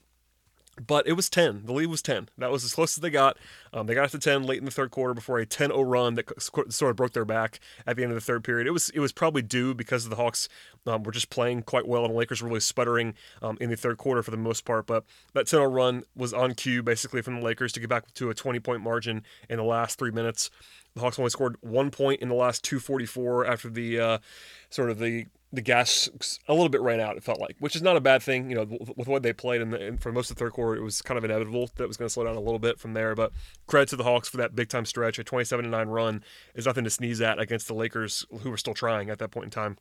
but 0.81 1.07
it 1.07 1.13
was 1.13 1.29
10. 1.29 1.67
The 1.67 1.73
lead 1.73 1.87
was 1.87 2.01
10. 2.01 2.31
That 2.39 2.51
was 2.51 2.65
as 2.65 2.73
close 2.73 2.97
as 2.97 3.03
they 3.03 3.11
got. 3.11 3.37
Um, 3.73 3.87
they 3.87 3.95
got 3.95 4.11
to 4.11 4.19
10 4.19 4.45
late 4.45 4.59
in 4.59 4.65
the 4.65 4.71
third 4.71 4.91
quarter 4.91 5.13
before 5.13 5.39
a 5.39 5.47
10-0 5.47 5.73
run 5.87 6.15
that 6.15 6.31
sort 6.41 6.91
of 6.91 6.97
broke 6.97 7.13
their 7.13 7.25
back 7.25 7.61
at 7.87 7.97
the 7.97 8.03
end 8.03 8.13
of 8.13 8.17
the 8.17 8.25
third 8.25 8.43
period. 8.43 8.67
It 8.67 8.71
was 8.71 8.89
it 8.91 9.01
was 9.01 9.13
probably 9.13 9.43
due 9.43 9.75
because 9.75 10.09
the 10.09 10.17
Hawks 10.17 10.49
um, 10.87 11.03
were 11.03 11.13
just 11.13 11.31
playing 11.31 11.63
quite 11.63 11.87
well 11.87 12.05
and 12.05 12.15
the 12.15 12.19
Lakers 12.19 12.43
were 12.43 12.49
really 12.49 12.61
sputtering 12.61 13.15
um, 13.43 13.59
in 13.61 13.71
the 13.71 13.77
third 13.77 13.99
quarter 13.99 14.23
for 14.23 14.31
the 14.31 14.37
most 14.37 14.65
part. 14.65 14.87
But 14.87 15.05
that 15.35 15.47
10-0 15.47 15.75
run 15.75 16.05
was 16.17 16.33
on 16.33 16.55
cue 16.55 16.83
basically 16.83 17.23
from 17.23 17.37
the 17.37 17.45
Lakers 17.45 17.73
to 17.73 17.81
get 17.81 17.91
back 17.91 18.13
to 18.15 18.31
a 18.31 18.35
20-point 18.35 18.83
margin 18.83 19.25
in 19.49 19.59
the 19.59 19.65
last 19.65 19.99
three 19.99 20.11
minutes. 20.11 20.51
The 20.95 21.01
Hawks 21.01 21.19
only 21.19 21.31
scored 21.31 21.57
one 21.61 21.91
point 21.91 22.21
in 22.21 22.29
the 22.29 22.35
last 22.35 22.65
244 22.65 23.47
after 23.47 23.71
the 23.71 23.99
uh, 23.99 24.19
sort 24.71 24.91
of 24.91 24.99
the 24.99 25.27
the 25.53 25.61
gas 25.61 26.09
a 26.49 26.55
little 26.55 26.71
bit 26.71 26.81
ran 26.81 26.99
out. 26.99 27.17
It 27.17 27.23
felt 27.23 27.39
like, 27.39 27.57
which 27.59 27.77
is 27.77 27.83
not 27.83 27.97
a 27.97 28.01
bad 28.01 28.23
thing. 28.23 28.49
You 28.49 28.57
know, 28.57 28.79
with 28.97 29.07
what 29.07 29.23
they 29.23 29.35
played, 29.35 29.61
and 29.61 29.73
the, 29.73 29.99
for 30.01 30.11
most 30.11 30.31
of 30.31 30.37
the 30.37 30.41
third 30.41 30.55
quarter, 30.55 30.81
it 30.81 30.83
was 30.83 31.03
kind 31.03 31.19
of 31.19 31.25
inevitable 31.25 31.71
that 31.77 31.85
it 31.85 31.89
was 31.89 31.99
going 31.99 32.09
to 32.09 32.13
slow 32.13 32.25
down 32.25 32.37
a 32.37 32.41
little 32.41 32.59
bit 32.59 32.79
from 32.79 32.95
there. 32.95 33.15
But 33.15 33.33
credit 33.67 33.91
to 33.91 33.97
the 33.97 34.05
Hawks 34.05 34.29
for 34.29 34.39
that 34.39 34.57
big 34.57 34.71
time 34.71 34.87
stretch. 34.87 35.19
A 35.19 35.25
27 35.25 35.71
9 35.71 35.89
run 35.89 36.25
is 36.55 36.67
nothing 36.67 36.85
to 36.85 36.91
sneeze 36.91 37.21
at 37.21 37.39
against 37.39 37.69
the 37.69 37.75
Lakers, 37.75 38.25
who 38.41 38.51
were 38.51 38.57
still 38.57 38.75
trying 38.75 39.11
at 39.11 39.19
that 39.19 39.31
point 39.31 39.45
in 39.45 39.51
time. 39.51 39.77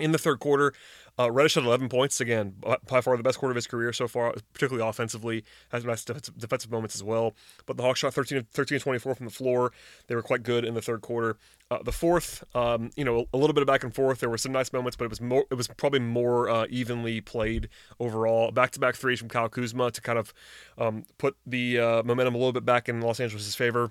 In 0.00 0.12
the 0.12 0.18
third 0.18 0.38
quarter, 0.38 0.72
uh, 1.18 1.30
Reddish 1.30 1.54
had 1.54 1.64
11 1.64 1.88
points. 1.88 2.20
Again, 2.20 2.54
by 2.88 3.00
far 3.00 3.16
the 3.16 3.22
best 3.22 3.38
quarter 3.38 3.50
of 3.50 3.56
his 3.56 3.66
career 3.66 3.92
so 3.92 4.06
far, 4.06 4.32
particularly 4.52 4.88
offensively. 4.88 5.44
Has 5.70 5.84
nice 5.84 6.04
defensive, 6.04 6.70
moments 6.70 6.94
as 6.94 7.02
well. 7.02 7.34
But 7.66 7.76
the 7.76 7.82
Hawks 7.82 8.00
shot 8.00 8.14
13, 8.14 8.46
13 8.52 8.78
24 8.78 9.14
from 9.16 9.26
the 9.26 9.32
floor. 9.32 9.72
They 10.06 10.14
were 10.14 10.22
quite 10.22 10.42
good 10.42 10.64
in 10.64 10.74
the 10.74 10.82
third 10.82 11.00
quarter. 11.00 11.36
Uh, 11.70 11.82
the 11.82 11.92
fourth, 11.92 12.44
um, 12.54 12.90
you 12.96 13.04
know, 13.04 13.26
a 13.32 13.36
little 13.36 13.52
bit 13.52 13.62
of 13.62 13.66
back 13.66 13.82
and 13.82 13.94
forth. 13.94 14.20
There 14.20 14.30
were 14.30 14.38
some 14.38 14.52
nice 14.52 14.72
moments, 14.72 14.96
but 14.96 15.04
it 15.04 15.10
was 15.10 15.20
more. 15.20 15.44
It 15.50 15.54
was 15.54 15.68
probably 15.68 16.00
more 16.00 16.48
uh, 16.48 16.66
evenly 16.70 17.20
played 17.20 17.68
overall. 17.98 18.52
Back 18.52 18.70
to 18.72 18.80
back 18.80 18.94
threes 18.94 19.18
from 19.18 19.28
Kyle 19.28 19.48
Kuzma 19.48 19.90
to 19.90 20.00
kind 20.00 20.18
of 20.18 20.32
um, 20.78 21.04
put 21.18 21.36
the 21.44 21.78
uh, 21.78 22.02
momentum 22.04 22.34
a 22.34 22.38
little 22.38 22.52
bit 22.52 22.64
back 22.64 22.88
in 22.88 23.00
Los 23.00 23.18
Angeles' 23.18 23.54
favor. 23.54 23.90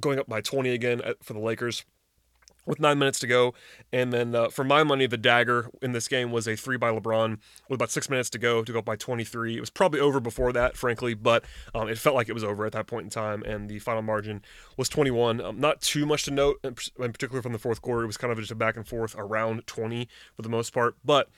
Going 0.00 0.18
up 0.18 0.28
by 0.28 0.40
20 0.40 0.70
again 0.70 1.02
for 1.22 1.32
the 1.32 1.40
Lakers 1.40 1.84
with 2.68 2.78
nine 2.78 2.98
minutes 2.98 3.18
to 3.20 3.26
go. 3.26 3.54
And 3.92 4.12
then 4.12 4.34
uh, 4.34 4.50
for 4.50 4.62
my 4.62 4.84
money, 4.84 5.06
the 5.06 5.16
dagger 5.16 5.70
in 5.80 5.92
this 5.92 6.06
game 6.06 6.30
was 6.30 6.46
a 6.46 6.54
three 6.54 6.76
by 6.76 6.92
LeBron 6.92 7.38
with 7.68 7.78
about 7.78 7.90
six 7.90 8.08
minutes 8.10 8.28
to 8.30 8.38
go 8.38 8.62
to 8.62 8.72
go 8.72 8.78
up 8.78 8.84
by 8.84 8.94
23. 8.94 9.56
It 9.56 9.60
was 9.60 9.70
probably 9.70 10.00
over 10.00 10.20
before 10.20 10.52
that, 10.52 10.76
frankly, 10.76 11.14
but 11.14 11.44
um, 11.74 11.88
it 11.88 11.98
felt 11.98 12.14
like 12.14 12.28
it 12.28 12.34
was 12.34 12.44
over 12.44 12.66
at 12.66 12.72
that 12.72 12.86
point 12.86 13.04
in 13.04 13.10
time. 13.10 13.42
And 13.42 13.68
the 13.68 13.78
final 13.78 14.02
margin 14.02 14.42
was 14.76 14.88
21. 14.88 15.40
Um, 15.40 15.58
not 15.58 15.80
too 15.80 16.04
much 16.04 16.24
to 16.24 16.30
note, 16.30 16.60
in 16.62 16.74
particular 16.74 17.42
from 17.42 17.52
the 17.52 17.58
fourth 17.58 17.80
quarter. 17.80 18.04
It 18.04 18.06
was 18.06 18.18
kind 18.18 18.32
of 18.32 18.38
just 18.38 18.52
a 18.52 18.54
back 18.54 18.76
and 18.76 18.86
forth 18.86 19.16
around 19.16 19.66
20 19.66 20.06
for 20.36 20.42
the 20.42 20.50
most 20.50 20.74
part. 20.74 20.96
But 21.04 21.30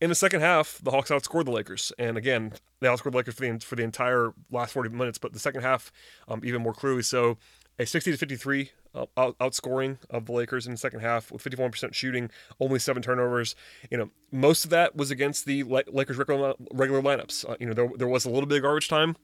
in 0.00 0.10
the 0.10 0.14
second 0.14 0.42
half, 0.42 0.80
the 0.82 0.90
Hawks 0.90 1.10
outscored 1.10 1.46
the 1.46 1.52
Lakers, 1.52 1.92
and 1.98 2.18
again, 2.18 2.52
they 2.80 2.88
outscored 2.88 3.12
the 3.12 3.16
Lakers 3.16 3.34
for 3.34 3.40
the 3.46 3.58
for 3.60 3.76
the 3.76 3.84
entire 3.84 4.34
last 4.50 4.74
40 4.74 4.90
minutes. 4.90 5.16
But 5.16 5.32
the 5.32 5.38
second 5.38 5.62
half, 5.62 5.90
um, 6.28 6.42
even 6.44 6.62
more 6.62 6.74
clearly 6.74 7.02
so, 7.02 7.38
a 7.78 7.86
60 7.86 8.12
to 8.12 8.16
53 8.16 8.70
uh, 8.94 9.06
out, 9.16 9.38
outscoring 9.38 9.98
of 10.10 10.26
the 10.26 10.32
Lakers 10.32 10.66
in 10.66 10.72
the 10.72 10.78
second 10.78 11.00
half 11.00 11.32
with 11.32 11.42
51% 11.42 11.92
shooting, 11.94 12.30
only 12.60 12.78
seven 12.78 13.02
turnovers. 13.02 13.56
You 13.90 13.98
know, 13.98 14.10
most 14.30 14.64
of 14.64 14.70
that 14.70 14.96
was 14.96 15.10
against 15.10 15.44
the 15.46 15.62
Lakers 15.64 16.16
regular, 16.16 16.54
regular 16.72 17.02
lineups. 17.02 17.48
Uh, 17.48 17.56
you 17.58 17.66
know, 17.66 17.74
there, 17.74 17.90
there 17.96 18.08
was 18.08 18.24
a 18.24 18.30
little 18.30 18.46
bit 18.46 18.56
of 18.56 18.62
garbage 18.62 18.88
time 18.88 19.16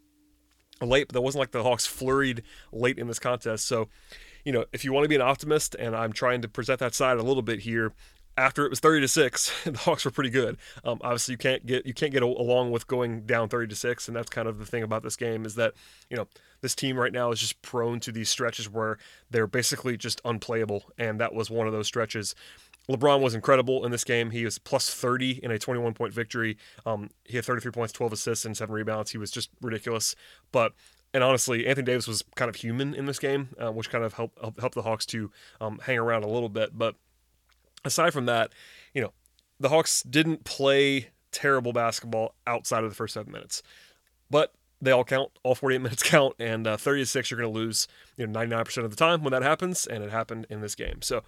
late, 0.81 1.09
but 1.09 1.15
that 1.15 1.21
wasn't 1.21 1.41
like 1.41 1.53
the 1.53 1.63
Hawks 1.63 1.87
flurried 1.87 2.43
late 2.73 2.99
in 2.99 3.07
this 3.07 3.19
contest. 3.19 3.67
So, 3.67 3.89
you 4.45 4.53
know, 4.53 4.65
if 4.73 4.85
you 4.85 4.93
want 4.93 5.05
to 5.05 5.09
be 5.09 5.15
an 5.15 5.21
optimist, 5.21 5.75
and 5.75 5.95
I'm 5.95 6.13
trying 6.13 6.43
to 6.43 6.49
present 6.49 6.81
that 6.81 6.95
side 6.95 7.19
a 7.19 7.23
little 7.23 7.43
bit 7.43 7.61
here, 7.61 7.93
after 8.37 8.65
it 8.65 8.71
was 8.71 8.81
30 8.81 9.03
to 9.03 9.09
6 9.09 9.53
the 9.65 9.79
hawks 9.79 10.05
were 10.05 10.11
pretty 10.11 10.31
good 10.31 10.57
um, 10.85 10.99
obviously 11.03 11.33
you 11.33 11.39
can't 11.39 11.67
get 11.67 11.85
you 11.85 11.93
can't 11.93 12.13
get 12.13 12.23
along 12.23 12.71
with 12.71 12.87
going 12.87 13.27
down 13.27 13.49
30 13.49 13.67
to 13.69 13.77
6 13.77 14.09
and 14.09 14.17
that's 14.17 14.31
kind 14.31 14.49
of 14.49 14.59
the 14.59 14.65
thing 14.65 14.83
about 14.83 15.03
this 15.03 15.17
game 15.17 15.45
is 15.45 15.57
that 15.57 15.75
you 16.09 16.17
know 16.17 16.27
this 16.61 16.75
team 16.75 16.99
right 16.99 17.13
now 17.13 17.31
is 17.31 17.41
just 17.41 17.61
prone 17.63 18.01
to 18.01 18.13
these 18.13 18.29
stretches 18.29 18.69
where 18.69 18.99
they're 19.31 19.47
basically 19.47 19.97
just 19.97 20.21
unplayable 20.25 20.85
and 20.99 21.21
that 21.21 21.35
was 21.35 21.51
one 21.51 21.67
of 21.67 21.73
those 21.73 21.87
stretches 21.87 22.35
LeBron 22.91 23.21
was 23.21 23.35
incredible 23.35 23.85
in 23.85 23.93
this 23.93 24.05
game. 24.05 24.31
He 24.31 24.45
was 24.45 24.59
plus 24.59 24.93
30 24.93 25.41
in 25.45 25.51
a 25.51 25.59
21 25.59 25.95
point 25.95 26.13
victory. 26.13 26.57
Um, 26.85 27.11
he 27.25 27.37
had 27.37 27.45
33 27.45 27.71
points, 27.71 27.93
12 27.93 28.13
assists, 28.15 28.45
and 28.45 28.57
seven 28.57 28.75
rebounds. 28.75 29.13
He 29.13 29.19
was 29.19 29.31
just 29.31 29.51
ridiculous. 29.61 30.17
But 30.51 30.73
and 31.15 31.23
honestly, 31.23 31.67
Anthony 31.67 31.87
Davis 31.87 32.07
was 32.09 32.25
kind 32.35 32.49
of 32.49 32.57
human 32.57 32.95
in 32.95 33.07
this 33.07 33.19
game, 33.19 33.51
uh, 33.61 33.71
which 33.73 33.91
kind 33.91 34.05
of 34.05 34.15
helped 34.15 34.39
help 34.61 34.75
the 34.75 34.83
Hawks 34.83 35.07
to 35.07 35.31
um, 35.61 35.81
hang 35.85 35.99
around 35.99 36.25
a 36.25 36.29
little 36.29 36.49
bit. 36.49 36.77
But 36.77 36.97
aside 37.85 38.13
from 38.13 38.27
that, 38.27 38.53
you 38.93 39.03
know, 39.03 39.13
the 39.59 39.69
Hawks 39.69 40.03
didn't 40.03 40.45
play 40.45 41.11
terrible 41.33 41.73
basketball 41.73 42.35
outside 42.47 42.83
of 42.83 42.91
the 42.91 42.97
first 42.97 43.15
seven 43.15 43.33
minutes, 43.33 43.63
but 44.31 44.53
they 44.81 44.91
all 44.91 45.05
count. 45.05 45.31
All 45.43 45.55
48 45.55 45.79
minutes 45.83 46.03
count, 46.03 46.35
and 46.39 46.67
uh, 46.67 46.77
30 46.77 47.03
to 47.03 47.07
six, 47.07 47.31
you're 47.31 47.41
going 47.41 47.53
to 47.53 47.59
lose. 47.59 47.89
You 48.17 48.27
know, 48.27 48.39
99% 48.39 48.85
of 48.85 48.91
the 48.91 48.97
time 48.97 49.23
when 49.23 49.33
that 49.33 49.43
happens, 49.43 49.87
and 49.87 50.03
it 50.03 50.11
happened 50.11 50.47
in 50.51 50.61
this 50.61 50.75
game. 50.75 51.03
So, 51.03 51.23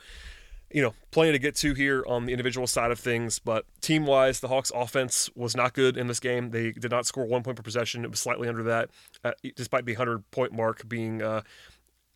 you 0.70 0.82
know, 0.82 0.94
plenty 1.10 1.32
to 1.32 1.38
get 1.38 1.54
to 1.56 1.74
here 1.74 2.04
on 2.06 2.26
the 2.26 2.32
individual 2.32 2.66
side 2.66 2.90
of 2.90 2.98
things, 2.98 3.38
but 3.38 3.66
team 3.80 4.06
wise, 4.06 4.40
the 4.40 4.48
Hawks' 4.48 4.72
offense 4.74 5.28
was 5.34 5.54
not 5.54 5.74
good 5.74 5.96
in 5.96 6.06
this 6.06 6.20
game. 6.20 6.50
They 6.50 6.72
did 6.72 6.90
not 6.90 7.06
score 7.06 7.26
one 7.26 7.42
point 7.42 7.56
per 7.56 7.62
possession. 7.62 8.04
It 8.04 8.10
was 8.10 8.20
slightly 8.20 8.48
under 8.48 8.62
that, 8.64 8.90
uh, 9.22 9.32
despite 9.54 9.84
the 9.84 9.92
100 9.92 10.30
point 10.30 10.52
mark 10.52 10.88
being 10.88 11.20
uh, 11.22 11.42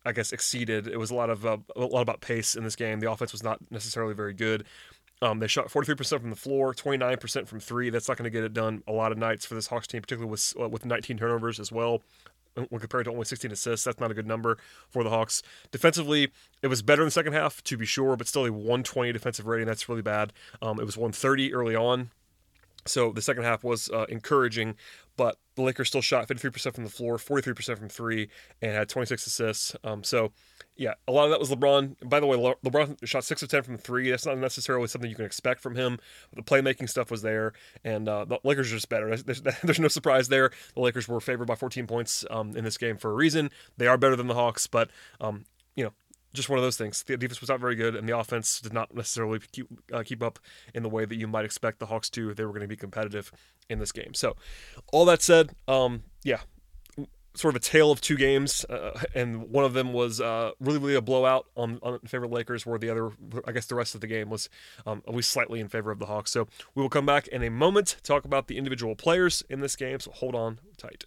I 0.07 0.13
guess 0.13 0.31
exceeded. 0.31 0.87
It 0.87 0.97
was 0.97 1.11
a 1.11 1.15
lot 1.15 1.29
of 1.29 1.45
uh, 1.45 1.57
a 1.75 1.81
lot 1.81 2.01
about 2.01 2.21
pace 2.21 2.55
in 2.55 2.63
this 2.63 2.77
game. 2.77 3.01
The 3.01 3.11
offense 3.11 3.33
was 3.33 3.43
not 3.43 3.59
necessarily 3.69 4.13
very 4.13 4.33
good. 4.33 4.63
Um, 5.21 5.39
they 5.39 5.47
shot 5.47 5.69
43% 5.69 6.21
from 6.21 6.29
the 6.29 6.35
floor, 6.35 6.73
29% 6.73 7.47
from 7.47 7.59
three. 7.59 7.89
That's 7.89 8.07
not 8.07 8.17
going 8.17 8.25
to 8.25 8.29
get 8.29 8.43
it 8.43 8.53
done 8.53 8.83
a 8.87 8.91
lot 8.91 9.11
of 9.11 9.17
nights 9.17 9.45
for 9.45 9.55
this 9.55 9.67
Hawks 9.67 9.87
team, 9.87 10.01
particularly 10.01 10.29
with 10.29 10.53
uh, 10.59 10.69
with 10.69 10.85
19 10.85 11.17
turnovers 11.17 11.59
as 11.59 11.71
well. 11.71 12.03
Uh, 12.55 12.63
when 12.69 12.79
compared 12.79 13.05
to 13.05 13.11
only 13.11 13.25
16 13.25 13.51
assists, 13.51 13.85
that's 13.85 13.99
not 13.99 14.11
a 14.11 14.13
good 14.13 14.27
number 14.27 14.57
for 14.89 15.03
the 15.03 15.09
Hawks. 15.09 15.41
Defensively, 15.71 16.31
it 16.61 16.67
was 16.67 16.81
better 16.81 17.01
in 17.01 17.07
the 17.07 17.11
second 17.11 17.33
half, 17.33 17.63
to 17.63 17.77
be 17.77 17.85
sure, 17.85 18.15
but 18.15 18.27
still 18.27 18.45
a 18.45 18.51
120 18.51 19.11
defensive 19.11 19.47
rating. 19.47 19.67
That's 19.67 19.89
really 19.89 20.01
bad. 20.01 20.33
Um, 20.61 20.79
it 20.79 20.85
was 20.85 20.97
130 20.97 21.53
early 21.53 21.75
on. 21.75 22.11
So 22.85 23.11
the 23.11 23.21
second 23.21 23.43
half 23.43 23.63
was 23.63 23.89
uh, 23.89 24.05
encouraging, 24.09 24.75
but 25.17 25.37
the 25.57 25.63
Lakers 25.63 25.87
still 25.87 26.01
shot 26.01 26.27
53% 26.27 26.75
from 26.75 26.83
the 26.83 26.89
floor, 26.89 27.17
43% 27.17 27.79
from 27.79 27.89
three, 27.89 28.29
and 28.61 28.73
had 28.73 28.87
26 28.87 29.25
assists. 29.25 29.75
Um, 29.83 30.03
so, 30.03 30.31
yeah, 30.75 30.93
a 31.07 31.11
lot 31.11 31.25
of 31.25 31.31
that 31.31 31.39
was 31.39 31.49
LeBron. 31.49 32.07
By 32.07 32.19
the 32.19 32.27
way, 32.27 32.37
Le- 32.37 32.55
LeBron 32.63 33.05
shot 33.05 33.23
6 33.23 33.41
of 33.41 33.49
10 33.49 33.63
from 33.63 33.77
three. 33.77 34.11
That's 34.11 34.27
not 34.27 34.37
necessarily 34.37 34.87
something 34.87 35.09
you 35.09 35.15
can 35.15 35.25
expect 35.25 35.59
from 35.59 35.75
him. 35.75 35.97
The 36.35 36.43
playmaking 36.43 36.87
stuff 36.87 37.09
was 37.09 37.23
there, 37.23 37.53
and 37.83 38.07
uh, 38.07 38.25
the 38.25 38.37
Lakers 38.43 38.71
are 38.71 38.75
just 38.75 38.87
better. 38.87 39.17
There's, 39.17 39.41
there's, 39.41 39.79
no 39.79 39.87
surprise 39.87 40.27
there. 40.27 40.51
The 40.75 40.81
Lakers 40.81 41.07
were 41.07 41.19
favored 41.19 41.47
by 41.47 41.55
14 41.55 41.87
points 41.87 42.23
um, 42.29 42.55
in 42.55 42.63
this 42.63 42.77
game 42.77 42.97
for 42.97 43.09
a 43.09 43.15
reason. 43.15 43.49
They 43.77 43.87
are 43.87 43.97
better 43.97 44.15
than 44.15 44.27
the 44.27 44.35
Hawks, 44.35 44.67
but, 44.67 44.91
um, 45.19 45.45
just 46.37 46.49
one 46.49 46.57
of 46.57 46.63
those 46.63 46.77
things. 46.77 47.03
The 47.03 47.17
defense 47.17 47.41
was 47.41 47.49
not 47.49 47.59
very 47.59 47.75
good, 47.75 47.95
and 47.95 48.07
the 48.07 48.17
offense 48.17 48.61
did 48.61 48.73
not 48.73 48.93
necessarily 48.95 49.39
keep 49.51 49.67
uh, 49.91 50.03
keep 50.03 50.23
up 50.23 50.39
in 50.73 50.83
the 50.83 50.89
way 50.89 51.05
that 51.05 51.15
you 51.15 51.27
might 51.27 51.45
expect 51.45 51.79
the 51.79 51.87
Hawks 51.87 52.09
to 52.11 52.29
if 52.29 52.37
they 52.37 52.45
were 52.45 52.51
going 52.51 52.61
to 52.61 52.67
be 52.67 52.77
competitive 52.77 53.31
in 53.69 53.79
this 53.79 53.91
game. 53.91 54.13
So, 54.13 54.35
all 54.93 55.05
that 55.05 55.21
said, 55.21 55.51
um, 55.67 56.03
yeah, 56.23 56.39
sort 57.33 57.55
of 57.55 57.61
a 57.61 57.63
tale 57.63 57.91
of 57.91 58.01
two 58.01 58.15
games, 58.15 58.65
uh, 58.65 58.99
and 59.13 59.49
one 59.49 59.65
of 59.65 59.73
them 59.73 59.93
was 59.93 60.21
uh, 60.21 60.51
really, 60.59 60.79
really 60.79 60.95
a 60.95 61.01
blowout 61.01 61.47
on, 61.55 61.79
on 61.83 61.99
favor 61.99 62.25
of 62.25 62.31
Lakers, 62.31 62.65
where 62.65 62.79
the 62.79 62.89
other, 62.89 63.11
I 63.45 63.51
guess, 63.51 63.65
the 63.65 63.75
rest 63.75 63.95
of 63.95 64.01
the 64.01 64.07
game 64.07 64.29
was 64.29 64.49
um, 64.85 65.03
at 65.07 65.13
least 65.13 65.31
slightly 65.31 65.59
in 65.59 65.67
favor 65.67 65.91
of 65.91 65.99
the 65.99 66.05
Hawks. 66.05 66.31
So, 66.31 66.47
we 66.75 66.81
will 66.81 66.89
come 66.89 67.05
back 67.05 67.27
in 67.27 67.43
a 67.43 67.49
moment 67.49 67.97
talk 68.03 68.25
about 68.25 68.47
the 68.47 68.57
individual 68.57 68.95
players 68.95 69.43
in 69.49 69.59
this 69.59 69.75
game. 69.75 69.99
So, 69.99 70.11
hold 70.11 70.35
on 70.35 70.59
tight. 70.77 71.05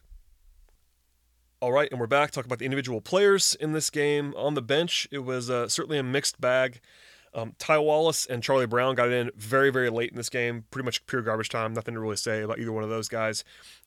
All 1.62 1.72
right, 1.72 1.90
and 1.90 2.00
we're 2.00 2.06
back. 2.06 2.30
Talk 2.30 2.46
about 2.46 2.58
the 2.58 2.64
individual 2.64 3.02
players 3.02 3.54
in 3.54 3.74
this 3.74 3.90
game. 3.90 4.32
On 4.34 4.54
the 4.54 4.62
bench, 4.62 5.06
it 5.10 5.18
was 5.18 5.50
uh, 5.50 5.68
certainly 5.68 5.98
a 5.98 6.02
mixed 6.02 6.40
bag. 6.40 6.80
Um, 7.34 7.54
Ty 7.58 7.80
Wallace 7.80 8.24
and 8.24 8.42
Charlie 8.42 8.64
Brown 8.64 8.94
got 8.94 9.12
in 9.12 9.30
very, 9.36 9.68
very 9.68 9.90
late 9.90 10.08
in 10.08 10.16
this 10.16 10.30
game. 10.30 10.64
Pretty 10.70 10.86
much 10.86 11.04
pure 11.04 11.20
garbage 11.20 11.50
time. 11.50 11.74
Nothing 11.74 11.92
to 11.92 12.00
really 12.00 12.16
say 12.16 12.40
about 12.40 12.60
either 12.60 12.72
one 12.72 12.82
of 12.82 12.88
those 12.88 13.10
guys 13.10 13.44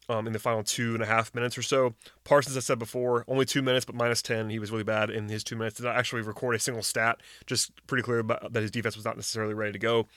um, 0.08 0.28
in 0.28 0.34
the 0.34 0.40
final 0.40 0.64
two 0.64 0.94
and 0.94 1.02
a 1.02 1.08
half 1.08 1.34
minutes 1.34 1.58
or 1.58 1.64
so. 1.64 1.96
Parsons, 2.24 2.56
I 2.56 2.60
said 2.60 2.78
before, 2.78 3.26
only 3.28 3.44
two 3.44 3.64
minutes, 3.64 3.86
but 3.86 3.96
minus 3.96 4.22
10. 4.22 4.52
He 4.52 4.60
was 4.60 4.70
really 4.70 4.84
bad 4.84 5.10
in 5.10 5.28
his 5.28 5.44
two 5.44 5.56
minutes. 5.56 5.78
Did 5.78 5.86
not 5.86 5.96
actually 5.96 6.22
record 6.22 6.54
a 6.54 6.60
single 6.60 6.84
stat. 6.84 7.22
Just 7.48 7.72
pretty 7.88 8.04
clear 8.04 8.20
about, 8.20 8.54
that 8.54 8.62
his 8.62 8.70
defense 8.70 8.96
was 8.96 9.04
not 9.04 9.16
necessarily 9.16 9.56
ready 9.56 9.72
to 9.72 9.80
go. 9.80 10.08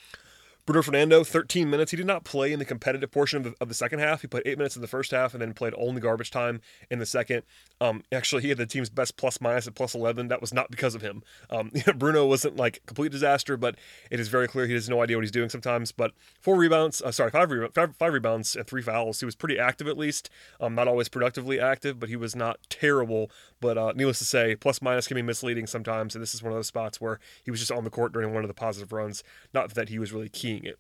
Bruno 0.67 0.83
Fernando, 0.83 1.23
13 1.23 1.71
minutes. 1.71 1.93
He 1.93 1.97
did 1.97 2.09
not 2.09 2.25
play 2.25 2.53
in 2.53 2.59
the 2.59 2.65
competitive 2.65 3.13
portion 3.13 3.37
of 3.39 3.45
the, 3.45 3.55
of 3.61 3.69
the, 3.69 3.75
second 3.75 4.01
half. 4.01 4.23
He 4.23 4.27
played 4.27 4.43
eight 4.47 4.59
minutes 4.59 4.75
in 4.75 4.83
the 4.83 4.89
first 4.89 5.13
half 5.13 5.33
and 5.33 5.41
then 5.41 5.55
played 5.55 5.73
only 5.79 6.01
garbage 6.01 6.33
time 6.33 6.61
in 6.91 6.99
the 6.99 7.07
second. 7.07 7.45
Um, 7.81 8.03
actually, 8.11 8.43
he 8.43 8.49
had 8.49 8.59
the 8.59 8.67
team's 8.67 8.91
best 8.91 9.17
plus 9.17 9.41
minus 9.41 9.69
at 9.69 9.77
plus 9.77 9.95
11. 9.95 10.27
That 10.27 10.41
was 10.41 10.53
not 10.53 10.69
because 10.69 10.97
of 10.97 11.03
him. 11.03 11.23
Um, 11.51 11.71
Bruno 11.97 12.27
wasn't 12.27 12.57
like 12.57 12.83
complete 12.85 13.13
disaster, 13.13 13.57
but 13.57 13.77
it 14.11 14.19
is 14.19 14.27
very 14.27 14.49
clear 14.49 14.67
he 14.67 14.73
has 14.73 14.89
no 14.89 15.03
idea 15.03 15.17
what 15.17 15.23
he's 15.23 15.31
doing 15.31 15.49
sometimes. 15.49 15.93
But 15.93 16.11
four 16.41 16.57
rebounds, 16.57 17.01
uh, 17.01 17.13
sorry, 17.13 17.31
five, 17.31 17.49
rebounds, 17.49 17.73
five, 17.73 17.95
five, 17.95 18.13
rebounds 18.13 18.57
and 18.57 18.67
three 18.67 18.83
fouls. 18.83 19.21
He 19.21 19.25
was 19.25 19.37
pretty 19.37 19.61
active 19.61 19.87
at 19.87 19.97
least. 19.97 20.31
Um, 20.61 20.75
not 20.75 20.89
always 20.89 21.09
productively 21.09 21.61
active, 21.61 22.01
but 22.01 22.09
he 22.09 22.17
was 22.17 22.35
not 22.35 22.59
terrible. 22.69 23.31
But 23.61 23.79
uh, 23.79 23.93
needless 23.97 24.19
to 24.19 24.25
say, 24.25 24.55
plus 24.55 24.83
minus 24.83 25.07
can 25.07 25.15
be 25.15 25.23
misleading 25.23 25.67
sometimes. 25.67 26.15
And 26.15 26.23
this 26.23 26.35
is 26.35 26.43
one 26.43 26.53
of 26.53 26.59
those 26.59 26.67
spots 26.67 27.01
where 27.01 27.19
he 27.43 27.51
was 27.51 27.61
just 27.61 27.73
on 27.73 27.85
the 27.85 27.91
court 27.91 28.13
during 28.13 28.35
one 28.35 28.45
of 28.45 28.49
the 28.49 28.55
positive 28.55 28.93
runs. 28.93 29.25
Not 29.55 29.75
that 29.75 29.89
he 29.89 29.99
was 29.99 30.13
really 30.13 30.29
keying 30.29 30.65
it. 30.65 30.79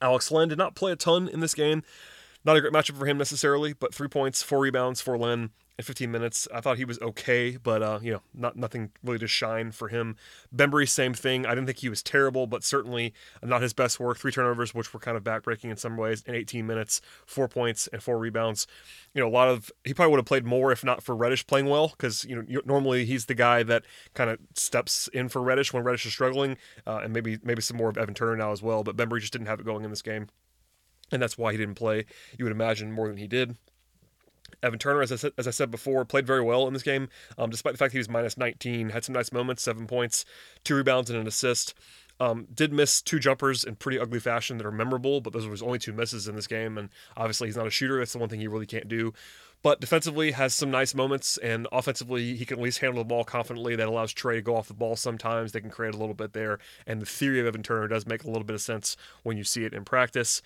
Alex 0.00 0.30
Len 0.30 0.48
did 0.48 0.58
not 0.58 0.76
play 0.76 0.92
a 0.92 0.96
ton 0.96 1.28
in 1.28 1.40
this 1.40 1.54
game. 1.54 1.82
Not 2.44 2.56
a 2.56 2.60
great 2.60 2.72
matchup 2.72 2.96
for 2.96 3.06
him 3.06 3.18
necessarily, 3.18 3.72
but 3.72 3.94
three 3.94 4.08
points, 4.08 4.42
four 4.42 4.60
rebounds 4.60 5.00
for 5.00 5.18
Len 5.18 5.50
in 5.80 5.84
15 5.84 6.10
minutes. 6.10 6.46
I 6.52 6.60
thought 6.60 6.76
he 6.76 6.84
was 6.84 7.00
okay, 7.00 7.56
but 7.56 7.82
uh, 7.82 7.98
you 8.02 8.12
know, 8.12 8.22
not 8.34 8.54
nothing 8.54 8.92
really 9.02 9.18
to 9.18 9.26
shine 9.26 9.72
for 9.72 9.88
him. 9.88 10.16
Bembry, 10.54 10.88
same 10.88 11.14
thing. 11.14 11.46
I 11.46 11.50
didn't 11.50 11.66
think 11.66 11.78
he 11.78 11.88
was 11.88 12.02
terrible, 12.02 12.46
but 12.46 12.62
certainly 12.62 13.14
not 13.42 13.62
his 13.62 13.72
best 13.72 13.98
work. 13.98 14.18
Three 14.18 14.30
turnovers, 14.30 14.74
which 14.74 14.92
were 14.92 15.00
kind 15.00 15.16
of 15.16 15.24
backbreaking 15.24 15.70
in 15.70 15.76
some 15.76 15.96
ways, 15.96 16.22
in 16.26 16.34
18 16.34 16.66
minutes, 16.66 17.00
four 17.26 17.48
points 17.48 17.88
and 17.88 18.02
four 18.02 18.18
rebounds. 18.18 18.66
You 19.14 19.22
know, 19.22 19.28
a 19.28 19.30
lot 19.30 19.48
of 19.48 19.72
he 19.84 19.94
probably 19.94 20.10
would 20.12 20.18
have 20.18 20.26
played 20.26 20.44
more 20.44 20.70
if 20.70 20.84
not 20.84 21.02
for 21.02 21.16
Reddish 21.16 21.46
playing 21.46 21.66
well, 21.66 21.88
because 21.88 22.24
you 22.24 22.36
know 22.36 22.60
normally 22.64 23.06
he's 23.06 23.26
the 23.26 23.34
guy 23.34 23.62
that 23.62 23.84
kind 24.14 24.28
of 24.28 24.38
steps 24.54 25.08
in 25.08 25.28
for 25.28 25.42
Reddish 25.42 25.72
when 25.72 25.82
Reddish 25.82 26.04
is 26.04 26.12
struggling, 26.12 26.58
uh, 26.86 27.00
and 27.02 27.12
maybe 27.12 27.38
maybe 27.42 27.62
some 27.62 27.78
more 27.78 27.88
of 27.88 27.96
Evan 27.96 28.14
Turner 28.14 28.36
now 28.36 28.52
as 28.52 28.62
well. 28.62 28.84
But 28.84 28.96
Bembry 28.96 29.20
just 29.20 29.32
didn't 29.32 29.48
have 29.48 29.60
it 29.60 29.66
going 29.66 29.84
in 29.84 29.90
this 29.90 30.02
game 30.02 30.28
and 31.12 31.20
that's 31.20 31.36
why 31.36 31.50
he 31.50 31.58
didn't 31.58 31.74
play. 31.74 32.04
You 32.38 32.44
would 32.44 32.52
imagine 32.52 32.92
more 32.92 33.08
than 33.08 33.16
he 33.16 33.26
did. 33.26 33.56
Evan 34.62 34.78
Turner, 34.78 35.02
as 35.02 35.12
I 35.12 35.16
said, 35.16 35.32
as 35.38 35.46
I 35.46 35.50
said 35.50 35.70
before, 35.70 36.04
played 36.04 36.26
very 36.26 36.42
well 36.42 36.66
in 36.66 36.74
this 36.74 36.82
game, 36.82 37.08
um, 37.38 37.50
despite 37.50 37.74
the 37.74 37.78
fact 37.78 37.92
he 37.92 37.98
was 37.98 38.08
minus 38.08 38.36
19. 38.36 38.90
Had 38.90 39.04
some 39.04 39.14
nice 39.14 39.32
moments, 39.32 39.62
seven 39.62 39.86
points, 39.86 40.24
two 40.64 40.76
rebounds, 40.76 41.10
and 41.10 41.18
an 41.18 41.26
assist. 41.26 41.74
Um, 42.20 42.46
did 42.52 42.70
miss 42.70 43.00
two 43.00 43.18
jumpers 43.18 43.64
in 43.64 43.76
pretty 43.76 43.98
ugly 43.98 44.20
fashion 44.20 44.58
that 44.58 44.66
are 44.66 44.72
memorable, 44.72 45.22
but 45.22 45.32
those 45.32 45.46
were 45.46 45.52
his 45.52 45.62
only 45.62 45.78
two 45.78 45.94
misses 45.94 46.28
in 46.28 46.36
this 46.36 46.46
game. 46.46 46.76
And 46.76 46.90
obviously, 47.16 47.48
he's 47.48 47.56
not 47.56 47.66
a 47.66 47.70
shooter. 47.70 47.98
That's 47.98 48.12
the 48.12 48.18
one 48.18 48.28
thing 48.28 48.40
he 48.40 48.48
really 48.48 48.66
can't 48.66 48.88
do. 48.88 49.14
But 49.62 49.80
defensively, 49.80 50.32
has 50.32 50.54
some 50.54 50.70
nice 50.70 50.94
moments, 50.94 51.38
and 51.38 51.66
offensively, 51.72 52.34
he 52.36 52.44
can 52.44 52.58
at 52.58 52.62
least 52.62 52.78
handle 52.78 53.02
the 53.02 53.08
ball 53.08 53.24
confidently. 53.24 53.74
That 53.76 53.88
allows 53.88 54.12
Trae 54.12 54.36
to 54.36 54.42
go 54.42 54.56
off 54.56 54.68
the 54.68 54.74
ball 54.74 54.96
sometimes. 54.96 55.52
They 55.52 55.60
can 55.60 55.70
create 55.70 55.94
a 55.94 55.98
little 55.98 56.14
bit 56.14 56.34
there. 56.34 56.58
And 56.86 57.00
the 57.00 57.06
theory 57.06 57.40
of 57.40 57.46
Evan 57.46 57.62
Turner 57.62 57.88
does 57.88 58.06
make 58.06 58.24
a 58.24 58.28
little 58.28 58.44
bit 58.44 58.54
of 58.54 58.62
sense 58.62 58.96
when 59.22 59.38
you 59.38 59.44
see 59.44 59.64
it 59.64 59.72
in 59.72 59.84
practice. 59.84 60.42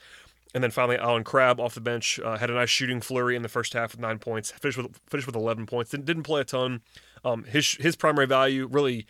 And 0.55 0.63
then 0.63 0.71
finally, 0.71 0.97
Allen 0.97 1.25
Crabbe 1.25 1.59
off 1.59 1.75
the 1.75 1.81
bench 1.81 2.21
uh, 2.21 2.39
had 2.39 2.49
a 2.49 2.55
nice 2.55 2.71
shooting 2.71 3.01
flurry 3.01 3.35
in 3.35 3.43
the 3.43 3.49
first 3.49 3.73
half 3.73 3.93
with 3.93 4.01
nine 4.01 4.19
points. 4.19 4.53
Finished 4.53 4.79
with 4.79 5.01
finished 5.09 5.27
with 5.27 5.37
11 5.37 5.67
points. 5.67 5.91
Didn't, 5.91 6.07
didn't 6.07 6.23
play 6.23 6.43
a 6.43 6.45
ton. 6.45 6.83
Um, 7.25 7.45
his 7.45 7.73
his 7.73 7.97
primary 7.97 8.27
value 8.27 8.69
really 8.71 9.07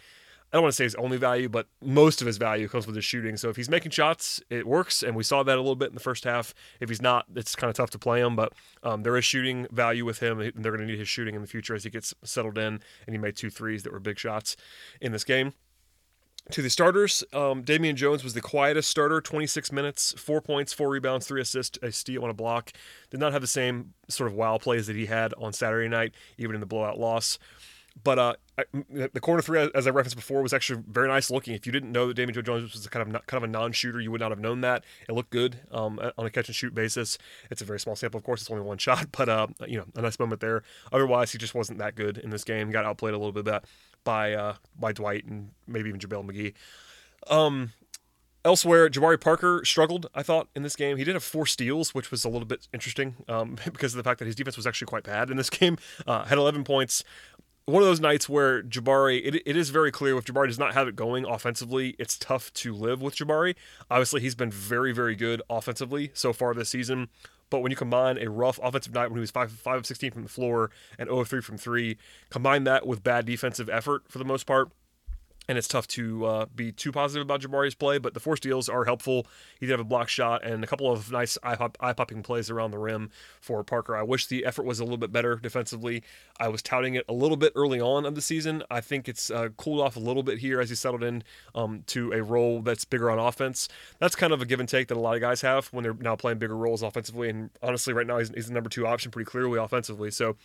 I 0.54 0.56
don't 0.58 0.62
want 0.62 0.74
to 0.74 0.76
say 0.76 0.84
his 0.84 0.94
only 0.94 1.16
value, 1.16 1.48
but 1.48 1.66
most 1.82 2.20
of 2.20 2.28
his 2.28 2.36
value 2.36 2.68
comes 2.68 2.86
with 2.86 2.94
his 2.94 3.04
shooting. 3.04 3.36
So 3.36 3.48
if 3.48 3.56
he's 3.56 3.68
making 3.68 3.90
shots, 3.90 4.40
it 4.50 4.68
works, 4.68 5.02
and 5.02 5.16
we 5.16 5.24
saw 5.24 5.42
that 5.42 5.56
a 5.56 5.60
little 5.60 5.74
bit 5.74 5.88
in 5.88 5.94
the 5.94 6.00
first 6.00 6.22
half. 6.22 6.54
If 6.78 6.88
he's 6.88 7.02
not, 7.02 7.26
it's 7.34 7.56
kind 7.56 7.70
of 7.70 7.74
tough 7.74 7.90
to 7.90 7.98
play 7.98 8.20
him, 8.20 8.36
but 8.36 8.52
um, 8.84 9.02
there 9.02 9.16
is 9.16 9.24
shooting 9.24 9.66
value 9.72 10.04
with 10.04 10.20
him, 10.20 10.38
and 10.38 10.52
they're 10.54 10.70
going 10.70 10.86
to 10.86 10.86
need 10.86 11.00
his 11.00 11.08
shooting 11.08 11.34
in 11.34 11.40
the 11.40 11.48
future 11.48 11.74
as 11.74 11.82
he 11.82 11.90
gets 11.90 12.14
settled 12.22 12.56
in. 12.56 12.74
And 13.04 13.14
he 13.14 13.18
made 13.18 13.34
two 13.34 13.50
threes 13.50 13.82
that 13.82 13.92
were 13.92 13.98
big 13.98 14.16
shots 14.16 14.56
in 15.00 15.10
this 15.10 15.24
game. 15.24 15.54
To 16.50 16.60
the 16.60 16.68
starters, 16.68 17.24
um, 17.32 17.62
Damian 17.62 17.96
Jones 17.96 18.22
was 18.22 18.34
the 18.34 18.42
quietest 18.42 18.90
starter, 18.90 19.22
26 19.22 19.72
minutes, 19.72 20.12
four 20.18 20.42
points, 20.42 20.74
four 20.74 20.90
rebounds, 20.90 21.26
three 21.26 21.40
assists, 21.40 21.78
a 21.82 21.90
steal, 21.90 22.20
and 22.20 22.30
a 22.30 22.34
block. 22.34 22.70
Did 23.10 23.18
not 23.18 23.32
have 23.32 23.40
the 23.40 23.48
same 23.48 23.94
sort 24.08 24.30
of 24.30 24.36
wow 24.36 24.58
plays 24.58 24.86
that 24.86 24.96
he 24.96 25.06
had 25.06 25.32
on 25.38 25.54
Saturday 25.54 25.88
night, 25.88 26.14
even 26.36 26.54
in 26.54 26.60
the 26.60 26.66
blowout 26.66 26.98
loss. 26.98 27.38
But 28.02 28.18
uh, 28.18 28.34
I, 28.58 28.64
the 29.12 29.20
corner 29.20 29.40
three, 29.40 29.70
as 29.74 29.86
I 29.86 29.90
referenced 29.90 30.16
before, 30.16 30.42
was 30.42 30.52
actually 30.52 30.82
very 30.88 31.08
nice 31.08 31.30
looking. 31.30 31.54
If 31.54 31.64
you 31.64 31.72
didn't 31.72 31.92
know 31.92 32.08
that 32.08 32.14
Damian 32.14 32.44
Jones 32.44 32.72
was 32.72 32.86
kind 32.88 33.02
of 33.02 33.08
not, 33.08 33.26
kind 33.26 33.42
of 33.42 33.48
a 33.48 33.52
non-shooter, 33.52 34.00
you 34.00 34.10
would 34.10 34.20
not 34.20 34.32
have 34.32 34.40
known 34.40 34.62
that. 34.62 34.84
It 35.08 35.12
looked 35.12 35.30
good 35.30 35.60
um, 35.70 36.00
on 36.18 36.26
a 36.26 36.30
catch 36.30 36.48
and 36.48 36.56
shoot 36.56 36.74
basis. 36.74 37.16
It's 37.50 37.62
a 37.62 37.64
very 37.64 37.78
small 37.78 37.94
sample, 37.94 38.18
of 38.18 38.24
course. 38.24 38.42
It's 38.42 38.50
only 38.50 38.64
one 38.64 38.78
shot, 38.78 39.06
but 39.12 39.28
uh, 39.28 39.46
you 39.66 39.78
know, 39.78 39.86
a 39.94 40.02
nice 40.02 40.18
moment 40.18 40.40
there. 40.40 40.62
Otherwise, 40.92 41.32
he 41.32 41.38
just 41.38 41.54
wasn't 41.54 41.78
that 41.78 41.94
good 41.94 42.18
in 42.18 42.30
this 42.30 42.44
game. 42.44 42.70
Got 42.70 42.84
outplayed 42.84 43.14
a 43.14 43.18
little 43.18 43.32
bit 43.32 43.44
by 44.04 44.34
uh, 44.34 44.54
by 44.78 44.92
Dwight 44.92 45.24
and 45.24 45.50
maybe 45.66 45.88
even 45.88 46.00
JaVale 46.00 46.30
McGee. 46.30 46.54
Um, 47.32 47.72
Elsewhere, 48.46 48.90
Jabari 48.90 49.18
Parker 49.18 49.62
struggled, 49.64 50.06
I 50.14 50.22
thought, 50.22 50.48
in 50.54 50.62
this 50.62 50.76
game. 50.76 50.98
He 50.98 51.04
did 51.04 51.14
have 51.14 51.24
four 51.24 51.46
steals, 51.46 51.94
which 51.94 52.10
was 52.10 52.26
a 52.26 52.28
little 52.28 52.44
bit 52.44 52.68
interesting 52.74 53.16
um, 53.26 53.56
because 53.64 53.94
of 53.94 53.96
the 53.96 54.02
fact 54.02 54.18
that 54.18 54.26
his 54.26 54.34
defense 54.34 54.54
was 54.54 54.66
actually 54.66 54.86
quite 54.86 55.04
bad 55.04 55.30
in 55.30 55.38
this 55.38 55.48
game. 55.50 55.78
Uh, 56.06 56.24
had 56.24 56.36
11 56.36 56.62
points, 56.62 57.04
one 57.66 57.82
of 57.82 57.88
those 57.88 58.00
nights 58.00 58.28
where 58.28 58.62
Jabari, 58.62 59.22
it, 59.24 59.42
it 59.46 59.56
is 59.56 59.70
very 59.70 59.90
clear 59.90 60.16
if 60.18 60.24
Jabari 60.24 60.48
does 60.48 60.58
not 60.58 60.74
have 60.74 60.86
it 60.86 60.96
going 60.96 61.24
offensively, 61.24 61.96
it's 61.98 62.18
tough 62.18 62.52
to 62.54 62.74
live 62.74 63.00
with 63.00 63.16
Jabari. 63.16 63.54
Obviously, 63.90 64.20
he's 64.20 64.34
been 64.34 64.50
very, 64.50 64.92
very 64.92 65.16
good 65.16 65.40
offensively 65.48 66.10
so 66.12 66.32
far 66.32 66.52
this 66.54 66.68
season. 66.68 67.08
But 67.50 67.60
when 67.60 67.70
you 67.70 67.76
combine 67.76 68.18
a 68.18 68.28
rough 68.28 68.58
offensive 68.62 68.92
night 68.92 69.08
when 69.08 69.16
he 69.16 69.20
was 69.20 69.30
5, 69.30 69.52
5 69.52 69.78
of 69.78 69.86
16 69.86 70.10
from 70.10 70.22
the 70.24 70.28
floor 70.28 70.70
and 70.98 71.08
0 71.08 71.20
of 71.20 71.28
3 71.28 71.40
from 71.40 71.56
3, 71.56 71.96
combine 72.28 72.64
that 72.64 72.86
with 72.86 73.02
bad 73.02 73.26
defensive 73.26 73.68
effort 73.70 74.02
for 74.08 74.18
the 74.18 74.24
most 74.24 74.44
part, 74.44 74.70
and 75.48 75.58
it's 75.58 75.68
tough 75.68 75.86
to 75.88 76.24
uh, 76.26 76.46
be 76.54 76.72
too 76.72 76.92
positive 76.92 77.22
about 77.22 77.40
Jabari's 77.40 77.74
play, 77.74 77.98
but 77.98 78.14
the 78.14 78.20
four 78.20 78.36
steals 78.36 78.68
are 78.68 78.84
helpful. 78.84 79.26
He 79.60 79.66
did 79.66 79.72
have 79.72 79.80
a 79.80 79.84
block 79.84 80.08
shot 80.08 80.44
and 80.44 80.64
a 80.64 80.66
couple 80.66 80.90
of 80.90 81.10
nice 81.12 81.36
eye 81.42 81.54
popping 81.56 82.22
plays 82.22 82.50
around 82.50 82.70
the 82.70 82.78
rim 82.78 83.10
for 83.40 83.62
Parker. 83.62 83.96
I 83.96 84.02
wish 84.02 84.26
the 84.26 84.44
effort 84.44 84.64
was 84.64 84.80
a 84.80 84.84
little 84.84 84.96
bit 84.96 85.12
better 85.12 85.36
defensively. 85.36 86.02
I 86.40 86.48
was 86.48 86.62
touting 86.62 86.94
it 86.94 87.04
a 87.08 87.12
little 87.12 87.36
bit 87.36 87.52
early 87.54 87.80
on 87.80 88.06
of 88.06 88.14
the 88.14 88.22
season. 88.22 88.62
I 88.70 88.80
think 88.80 89.08
it's 89.08 89.30
uh, 89.30 89.48
cooled 89.56 89.80
off 89.80 89.96
a 89.96 90.00
little 90.00 90.22
bit 90.22 90.38
here 90.38 90.60
as 90.60 90.70
he 90.70 90.76
settled 90.76 91.02
in 91.02 91.22
um, 91.54 91.84
to 91.88 92.12
a 92.12 92.22
role 92.22 92.60
that's 92.60 92.84
bigger 92.84 93.10
on 93.10 93.18
offense. 93.18 93.68
That's 93.98 94.16
kind 94.16 94.32
of 94.32 94.40
a 94.40 94.46
give 94.46 94.60
and 94.60 94.68
take 94.68 94.88
that 94.88 94.96
a 94.96 95.00
lot 95.00 95.14
of 95.14 95.20
guys 95.20 95.42
have 95.42 95.66
when 95.68 95.84
they're 95.84 95.94
now 95.94 96.16
playing 96.16 96.38
bigger 96.38 96.56
roles 96.56 96.82
offensively. 96.82 97.28
And 97.28 97.50
honestly, 97.62 97.92
right 97.92 98.06
now 98.06 98.18
he's, 98.18 98.30
he's 98.30 98.48
the 98.48 98.54
number 98.54 98.70
two 98.70 98.86
option 98.86 99.10
pretty 99.10 99.30
clearly 99.30 99.58
offensively. 99.58 100.10
So 100.10 100.36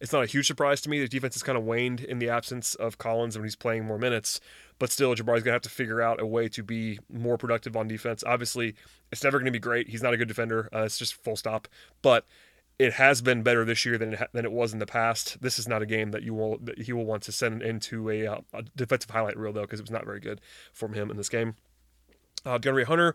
it's 0.00 0.12
not 0.12 0.24
a 0.24 0.26
huge 0.26 0.46
surprise 0.46 0.80
to 0.82 0.90
me. 0.90 1.00
The 1.00 1.08
defense 1.08 1.34
has 1.34 1.42
kind 1.42 1.58
of 1.58 1.64
waned 1.64 2.00
in 2.00 2.18
the 2.18 2.28
absence 2.28 2.74
of 2.74 2.98
Collins 2.98 3.36
when 3.36 3.44
he's 3.44 3.56
playing 3.56 3.84
more 3.84 3.98
minutes. 3.98 4.40
But 4.78 4.90
still, 4.90 5.14
Jabari's 5.14 5.42
going 5.42 5.52
to 5.52 5.56
have 5.56 5.62
to 5.62 5.70
figure 5.70 6.02
out 6.02 6.20
a 6.20 6.26
way 6.26 6.48
to 6.50 6.62
be 6.62 6.98
more 7.10 7.38
productive 7.38 7.76
on 7.76 7.88
defense. 7.88 8.22
Obviously, 8.26 8.74
it's 9.10 9.24
never 9.24 9.38
going 9.38 9.46
to 9.46 9.52
be 9.52 9.58
great. 9.58 9.88
He's 9.88 10.02
not 10.02 10.12
a 10.12 10.16
good 10.16 10.28
defender. 10.28 10.68
Uh, 10.74 10.82
it's 10.82 10.98
just 10.98 11.14
full 11.14 11.36
stop. 11.36 11.66
But 12.02 12.26
it 12.78 12.92
has 12.94 13.22
been 13.22 13.42
better 13.42 13.64
this 13.64 13.86
year 13.86 13.96
than 13.96 14.14
it, 14.14 14.28
than 14.32 14.44
it 14.44 14.52
was 14.52 14.72
in 14.72 14.78
the 14.78 14.86
past. 14.86 15.40
This 15.40 15.58
is 15.58 15.66
not 15.66 15.80
a 15.80 15.86
game 15.86 16.10
that 16.10 16.22
you 16.22 16.34
will 16.34 16.58
that 16.58 16.82
he 16.82 16.92
will 16.92 17.06
want 17.06 17.22
to 17.22 17.32
send 17.32 17.62
into 17.62 18.10
a, 18.10 18.26
uh, 18.26 18.40
a 18.52 18.62
defensive 18.76 19.10
highlight 19.10 19.38
reel 19.38 19.52
though, 19.52 19.62
because 19.62 19.80
it 19.80 19.84
was 19.84 19.90
not 19.90 20.04
very 20.04 20.20
good 20.20 20.40
from 20.72 20.92
him 20.92 21.10
in 21.10 21.16
this 21.16 21.30
game. 21.30 21.54
Uh, 22.46 22.58
DeAndre 22.58 22.84
Hunter 22.84 23.14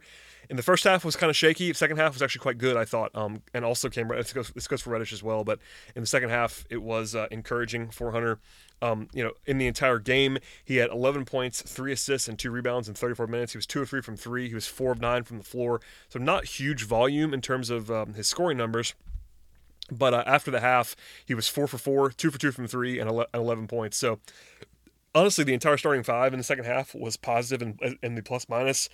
in 0.50 0.58
the 0.58 0.64
first 0.64 0.84
half 0.84 1.06
was 1.06 1.16
kind 1.16 1.30
of 1.30 1.36
shaky. 1.36 1.72
Second 1.74 1.98
half 1.98 2.14
was 2.14 2.22
actually 2.22 2.42
quite 2.42 2.58
good, 2.58 2.76
I 2.76 2.84
thought, 2.84 3.16
um, 3.16 3.42
and 3.54 3.64
also 3.64 3.90
came. 3.90 4.10
This 4.10 4.34
goes, 4.34 4.50
this 4.50 4.68
goes 4.68 4.82
for 4.82 4.90
Reddish 4.90 5.14
as 5.14 5.24
well, 5.24 5.46
but 5.46 5.60
in 5.96 6.02
the 6.02 6.08
second 6.08 6.30
half, 6.30 6.66
it 6.70 6.82
was 6.84 7.16
uh, 7.16 7.28
encouraging 7.32 7.90
for 7.90 8.12
Hunter. 8.12 8.40
Um, 8.82 9.08
you 9.14 9.24
know, 9.24 9.32
in 9.46 9.60
the 9.60 9.68
entire 9.68 10.00
game, 10.00 10.40
he 10.66 10.78
had 10.78 10.90
11 10.90 11.24
points, 11.24 11.62
three 11.62 11.94
assists, 11.94 12.28
and 12.28 12.38
two 12.38 12.52
rebounds 12.52 12.90
in 12.90 12.96
34 12.96 13.28
minutes. 13.28 13.54
He 13.54 13.58
was 13.58 13.66
two 13.66 13.82
of 13.82 13.90
three 13.90 14.02
from 14.02 14.18
three. 14.18 14.50
He 14.50 14.56
was 14.56 14.68
four 14.68 14.92
of 14.92 15.00
nine 15.00 15.24
from 15.24 15.38
the 15.38 15.44
floor. 15.44 15.80
So 16.10 16.20
not 16.20 16.46
huge 16.46 16.84
volume 16.86 17.34
in 17.34 17.42
terms 17.42 17.70
of 17.70 17.90
um, 17.90 18.16
his 18.16 18.28
scoring 18.28 18.58
numbers. 18.58 18.94
But 19.90 20.14
uh, 20.14 20.24
after 20.26 20.52
the 20.52 20.62
half, 20.62 20.96
he 21.26 21.34
was 21.34 21.48
four 21.48 21.68
for 21.68 21.78
four, 21.78 22.12
two 22.12 22.32
for 22.32 22.40
two 22.40 22.52
from 22.52 22.68
three, 22.68 23.00
and 23.00 23.26
11 23.34 23.68
points. 23.68 23.98
So 23.98 24.20
honestly, 25.14 25.44
the 25.44 25.54
entire 25.54 25.78
starting 25.78 26.04
five 26.04 26.34
in 26.34 26.40
the 26.40 26.44
second 26.44 26.66
half 26.66 26.96
was 26.96 27.18
positive 27.18 27.62
and, 27.62 27.98
in 28.02 28.16
the 28.16 28.24
plus 28.24 28.50
minus 28.50 28.90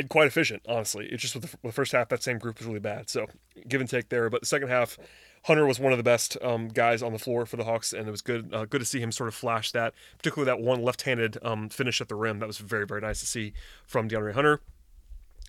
and 0.00 0.08
quite 0.08 0.26
efficient, 0.26 0.62
honestly. 0.68 1.06
It's 1.06 1.22
just 1.22 1.34
with 1.34 1.50
the, 1.50 1.56
the, 1.62 1.72
first 1.72 1.92
half, 1.92 2.08
that 2.08 2.22
same 2.22 2.38
group 2.38 2.58
was 2.58 2.66
really 2.66 2.80
bad. 2.80 3.08
So 3.08 3.26
give 3.68 3.80
and 3.80 3.88
take 3.88 4.08
there. 4.08 4.28
But 4.28 4.40
the 4.40 4.46
second 4.46 4.68
half, 4.68 4.98
Hunter 5.44 5.66
was 5.66 5.78
one 5.78 5.92
of 5.92 5.98
the 5.98 6.04
best 6.04 6.36
um, 6.42 6.68
guys 6.68 7.02
on 7.02 7.12
the 7.12 7.18
floor 7.18 7.46
for 7.46 7.56
the 7.56 7.64
Hawks, 7.64 7.92
and 7.92 8.06
it 8.06 8.10
was 8.10 8.20
good 8.20 8.52
uh, 8.52 8.64
good 8.64 8.80
to 8.80 8.84
see 8.84 9.00
him 9.00 9.12
sort 9.12 9.28
of 9.28 9.34
flash 9.34 9.72
that, 9.72 9.94
particularly 10.18 10.46
that 10.46 10.60
one 10.60 10.82
left-handed 10.82 11.38
um, 11.42 11.68
finish 11.68 12.00
at 12.00 12.08
the 12.08 12.14
rim. 12.14 12.40
That 12.40 12.46
was 12.46 12.58
very 12.58 12.86
very 12.86 13.00
nice 13.00 13.20
to 13.20 13.26
see 13.26 13.54
from 13.86 14.08
DeAndre 14.08 14.34
Hunter. 14.34 14.60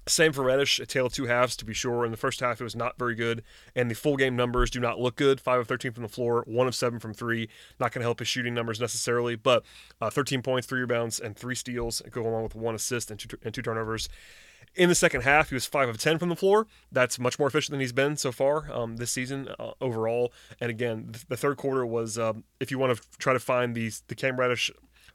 Same 0.07 0.33
for 0.33 0.43
Reddish, 0.43 0.79
a 0.79 0.85
tale 0.87 1.05
of 1.05 1.13
two 1.13 1.27
halves 1.27 1.55
to 1.57 1.65
be 1.65 1.75
sure. 1.75 2.03
In 2.05 2.11
the 2.11 2.17
first 2.17 2.39
half, 2.39 2.59
it 2.59 2.63
was 2.63 2.75
not 2.75 2.97
very 2.97 3.13
good, 3.13 3.43
and 3.75 3.89
the 3.89 3.95
full 3.95 4.17
game 4.17 4.35
numbers 4.35 4.71
do 4.71 4.79
not 4.79 4.99
look 4.99 5.15
good. 5.15 5.39
Five 5.39 5.59
of 5.59 5.67
thirteen 5.67 5.91
from 5.91 6.01
the 6.01 6.09
floor, 6.09 6.43
one 6.47 6.67
of 6.67 6.73
seven 6.73 6.99
from 6.99 7.13
three. 7.13 7.49
Not 7.79 7.91
going 7.91 8.01
to 8.01 8.07
help 8.07 8.19
his 8.19 8.27
shooting 8.27 8.55
numbers 8.55 8.81
necessarily, 8.81 9.35
but 9.35 9.63
uh, 10.01 10.09
thirteen 10.09 10.41
points, 10.41 10.65
three 10.65 10.81
rebounds, 10.81 11.19
and 11.19 11.37
three 11.37 11.53
steals 11.53 12.01
go 12.09 12.21
along 12.23 12.43
with 12.43 12.55
one 12.55 12.73
assist 12.73 13.11
and 13.11 13.19
two, 13.19 13.37
and 13.43 13.53
two 13.53 13.61
turnovers. 13.61 14.09
In 14.73 14.89
the 14.89 14.95
second 14.95 15.21
half, 15.21 15.49
he 15.49 15.55
was 15.55 15.65
five 15.65 15.89
of 15.89 15.97
ten 15.97 16.17
from 16.17 16.29
the 16.29 16.35
floor. 16.35 16.65
That's 16.91 17.19
much 17.19 17.37
more 17.37 17.49
efficient 17.49 17.71
than 17.71 17.81
he's 17.81 17.91
been 17.91 18.17
so 18.17 18.31
far 18.31 18.71
um, 18.71 18.97
this 18.97 19.11
season 19.11 19.49
uh, 19.59 19.71
overall. 19.81 20.31
And 20.59 20.69
again, 20.69 21.13
the, 21.27 21.35
third 21.35 21.57
quarter 21.57 21.85
was, 21.85 22.17
um, 22.17 22.45
if 22.59 22.71
you 22.71 22.79
want 22.79 22.95
to 22.95 23.03
try 23.17 23.33
to 23.33 23.39
find 23.39 23.75
these 23.75 24.01
the 24.07 24.15
Cam 24.15 24.39
Reddish 24.39 24.71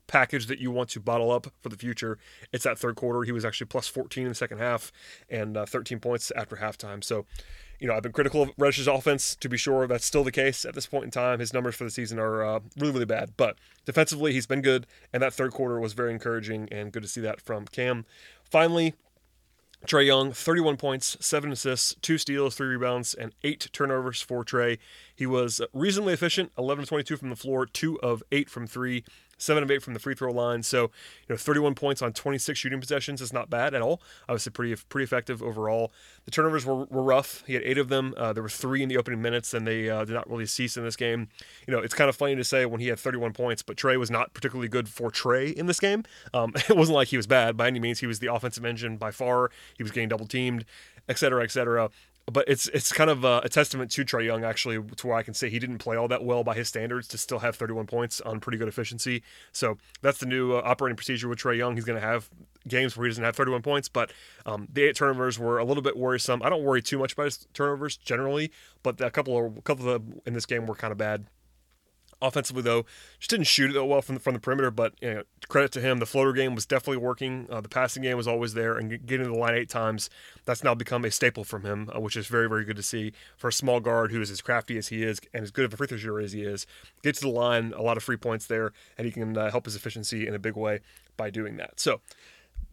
package 0.07 0.47
that 0.47 0.59
you 0.59 0.71
want 0.71 0.89
to 0.91 1.01
bottle 1.01 1.31
up 1.31 1.49
for 1.61 1.69
the 1.69 1.77
future. 1.77 2.19
It's 2.53 2.65
that 2.65 2.79
third 2.79 2.97
quarter. 2.97 3.23
He 3.23 3.33
was 3.33 3.45
actually 3.45 3.67
plus 3.67 3.89
14 3.89 4.25
in 4.25 4.29
the 4.31 4.35
second 4.35 4.59
half 4.59 4.93
and 5.29 5.57
uh, 5.57 5.67
13 5.67 5.99
points 5.99 6.31
after 6.37 6.57
halftime. 6.57 7.03
So, 7.03 7.27
you 7.79 7.87
know, 7.87 7.95
I've 7.95 8.03
been 8.03 8.13
critical 8.13 8.43
of 8.43 8.57
Reddish's 8.57 8.87
offense 8.87 9.37
to 9.37 9.49
be 9.49 9.57
sure 9.57 9.87
that's 9.87 10.07
still 10.07 10.25
the 10.25 10.33
case 10.33 10.65
at 10.65 10.75
this 10.75 10.87
point 10.87 11.05
in 11.05 11.11
time. 11.11 11.41
His 11.41 11.53
numbers 11.53 11.75
for 11.75 11.85
the 11.85 11.91
season 11.91 12.19
are 12.19 12.45
uh, 12.45 12.61
really, 12.79 12.93
really 12.93 13.05
bad, 13.05 13.33
but 13.37 13.57
defensively, 13.85 14.33
he's 14.33 14.47
been 14.47 14.63
good. 14.63 14.87
And 15.13 15.23
that 15.23 15.35
third 15.35 15.53
quarter 15.53 15.79
was 15.79 15.93
very 15.93 16.13
encouraging 16.13 16.69
and 16.71 16.93
good 16.93 17.03
to 17.03 17.09
see 17.09 17.21
that 17.21 17.41
from 17.41 17.67
Cam. 17.67 18.07
Finally, 18.51 18.95
Trae 19.85 20.07
Young, 20.07 20.33
31 20.33 20.79
points, 20.79 21.17
7 21.21 21.53
assists, 21.53 21.95
2 22.03 22.19
steals, 22.19 22.57
3 22.57 22.67
rebounds, 22.67 23.15
and 23.15 23.33
8 23.45 23.69
turnovers 23.73 24.21
for 24.21 24.45
Trae. 24.45 24.79
He 25.15 25.27
was 25.27 25.61
reasonably 25.73 26.15
efficient, 26.15 26.51
11 26.59 26.85
of 26.85 26.89
22 26.89 27.17
from 27.17 27.31
the 27.31 27.37
floor, 27.37 27.67
2 27.67 28.01
of 28.01 28.23
8 28.33 28.51
from 28.51 28.67
3, 28.67 29.05
seven 29.39 29.63
of 29.63 29.71
eight 29.71 29.83
from 29.83 29.95
the 29.95 30.01
free 30.01 30.15
throw 30.15 30.33
line. 30.33 30.63
So, 30.63 30.83
you 30.83 31.31
know, 31.31 31.37
31 31.37 31.75
points 31.75 32.03
on 32.03 32.13
26 32.13 32.59
shooting 32.59 32.81
possessions 32.81 33.21
is 33.21 33.33
not 33.33 33.51
bad 33.51 33.75
at 33.75 33.83
all. 33.83 34.01
Obviously, 34.29 34.53
pretty 34.53 34.77
pretty 34.89 35.05
effective 35.05 35.43
overall. 35.43 35.93
The 36.25 36.31
turnovers 36.31 36.65
were, 36.65 36.85
were 36.85 37.03
rough. 37.03 37.45
He 37.47 37.55
had 37.55 37.63
eight 37.63 37.79
of 37.79 37.89
them. 37.89 38.15
Uh, 38.17 38.33
there 38.33 38.43
were 38.43 38.49
three 38.49 38.83
in 38.83 38.89
the 38.89 38.97
opening 38.97 39.23
minutes, 39.23 39.55
and 39.55 39.67
they 39.67 39.89
uh, 39.89 40.05
did 40.05 40.15
not 40.15 40.29
really 40.29 40.47
cease 40.47 40.77
in 40.77 40.85
this 40.85 40.97
game. 40.97 41.29
You 41.67 41.75
know, 41.75 41.81
it's 41.81 41.95
kind 41.95 42.09
of 42.09 42.17
funny 42.17 42.37
to 42.37 42.45
say 42.45 42.67
when 42.67 42.81
he 42.81 42.89
had 42.89 42.99
31 42.99 43.33
points, 43.33 43.63
but 43.63 43.77
Trae 43.77 43.99
was 43.99 44.11
not 44.11 44.35
particularly 44.35 44.69
good 44.69 44.89
for 44.89 45.11
Trae 45.11 45.53
in 45.53 45.67
this 45.67 45.81
game. 45.81 46.05
Um, 46.35 46.53
it 46.69 46.77
wasn't 46.77 46.97
like 46.97 47.09
he 47.09 47.17
was 47.17 47.27
bad 47.27 47.57
by 47.57 47.67
any 47.67 47.79
means. 47.79 48.01
He 48.01 48.07
was 48.07 48.19
the 48.19 48.33
offensive 48.33 48.65
engine 48.65 48.97
by 48.97 49.11
far. 49.11 49.51
He 49.77 49.83
was 49.83 49.93
getting 49.93 50.09
double 50.09 50.27
teamed, 50.27 50.65
et 51.09 51.19
cetera, 51.19 51.45
et 51.45 51.51
cetera 51.51 51.91
but 52.31 52.45
it's 52.49 52.67
it's 52.69 52.93
kind 52.93 53.09
of 53.09 53.25
a, 53.25 53.43
a, 53.45 53.49
testament 53.49 53.91
to 53.93 54.05
Trae 54.05 54.25
Young 54.25 54.45
actually, 54.45 54.83
to 54.83 55.07
where 55.07 55.17
I 55.17 55.23
can 55.23 55.33
say 55.33 55.49
he 55.49 55.61
didn't 55.61 55.79
play 55.79 55.97
all 55.97 56.09
that 56.09 56.25
well 56.25 56.43
by 56.43 56.55
his 56.55 56.69
standards 56.69 57.07
to 57.09 57.19
still 57.19 57.39
have 57.39 57.55
31 57.55 57.87
points 57.87 58.21
on 58.21 58.41
pretty 58.41 58.59
good 58.59 58.67
efficiency. 58.67 59.23
So 59.53 59.79
that's 60.03 60.19
the 60.19 60.27
new 60.27 60.55
uh, 60.55 60.63
operating 60.65 60.97
procedure 60.97 61.29
with 61.29 61.39
Trae 61.39 61.57
Young. 61.57 61.77
He's 61.77 61.85
going 61.85 62.01
to 62.01 62.07
have 62.07 62.29
games 62.67 62.97
where 62.97 63.07
he 63.07 63.11
doesn't 63.11 63.23
have 63.23 63.37
31 63.37 63.63
points, 63.63 63.89
but 63.89 64.13
um, 64.45 64.67
the 64.73 64.83
eight 64.83 64.97
turnovers 64.97 65.39
were 65.39 65.59
a 65.59 65.65
little 65.65 65.85
bit 65.85 65.97
worrisome. 65.97 66.43
I 66.43 66.49
don't 66.49 66.65
worry 66.65 66.83
too 66.83 66.99
much 66.99 67.13
about 67.13 67.27
his 67.27 67.47
turnovers 67.55 67.97
generally, 67.97 68.51
but 68.83 69.01
a 69.01 69.11
couple 69.11 69.47
of 69.47 69.57
a 69.59 69.63
couple 69.63 69.89
of 69.89 70.03
in 70.27 70.35
this 70.35 70.47
game 70.47 70.67
were 70.67 70.75
kind 70.75 70.91
of 70.91 70.99
bad. 70.99 71.27
Offensively, 72.23 72.63
though, 72.63 72.87
just 73.19 73.31
didn't 73.31 73.47
shoot 73.47 73.71
it 73.71 73.75
that 73.75 73.85
well 73.85 74.01
from 74.01 74.15
the, 74.15 74.21
from 74.21 74.33
the 74.33 74.41
perimeter. 74.41 74.71
But 74.71 74.95
you 75.03 75.15
know, 75.15 75.23
credit 75.49 75.71
to 75.73 75.81
him, 75.81 75.99
the 75.99 76.07
floater 76.07 76.33
game 76.33 76.55
was 76.55 76.65
definitely 76.65 76.97
working. 76.97 77.47
Uh, 77.51 77.61
the 77.61 77.69
passing 77.69 78.03
game 78.03 78.17
was 78.17 78.27
always 78.27 78.55
there, 78.55 78.79
and 78.79 78.89
getting 79.07 79.27
to 79.27 79.33
the 79.33 79.39
line 79.39 79.55
eight 79.55 79.69
times, 79.69 80.09
that's 80.47 80.65
now 80.65 80.75
become 80.75 81.05
a 81.05 81.11
staple 81.11 81.45
from 81.45 81.65
him, 81.65 81.91
uh, 81.95 82.01
which 82.01 82.17
is 82.17 82.27
very, 82.27 82.49
very 82.49 82.65
good 82.65 82.77
to 82.77 82.83
see 82.83 83.13
for 83.37 83.49
a 83.49 83.53
small 83.53 83.81
guard 83.81 84.13
who 84.13 84.21
is 84.21 84.31
as 84.31 84.41
crafty 84.41 84.79
as 84.79 84.89
he 84.89 85.03
is 85.03 85.21
and 85.35 85.43
as 85.43 85.51
good 85.51 85.67
of 85.67 85.75
a 85.75 85.77
free 85.77 85.87
throw 85.87 85.99
shooter 85.99 86.21
as 86.21 86.33
he 86.33 86.43
is. 86.43 86.67
Get 87.03 87.17
to 87.17 87.21
the 87.21 87.29
line, 87.29 87.75
a 87.77 87.83
lot 87.83 87.99
of 87.99 88.03
free 88.03 88.17
points 88.17 88.47
there, 88.47 88.73
and 88.97 89.05
he 89.05 89.13
can 89.13 89.37
uh, 89.37 89.51
help 89.51 89.67
his 89.67 89.77
efficiency 89.77 90.27
in 90.27 90.35
a 90.35 90.39
big 90.39 90.57
way 90.57 90.81
by 91.19 91.29
doing 91.29 91.59
that. 91.59 91.81
So 91.81 92.01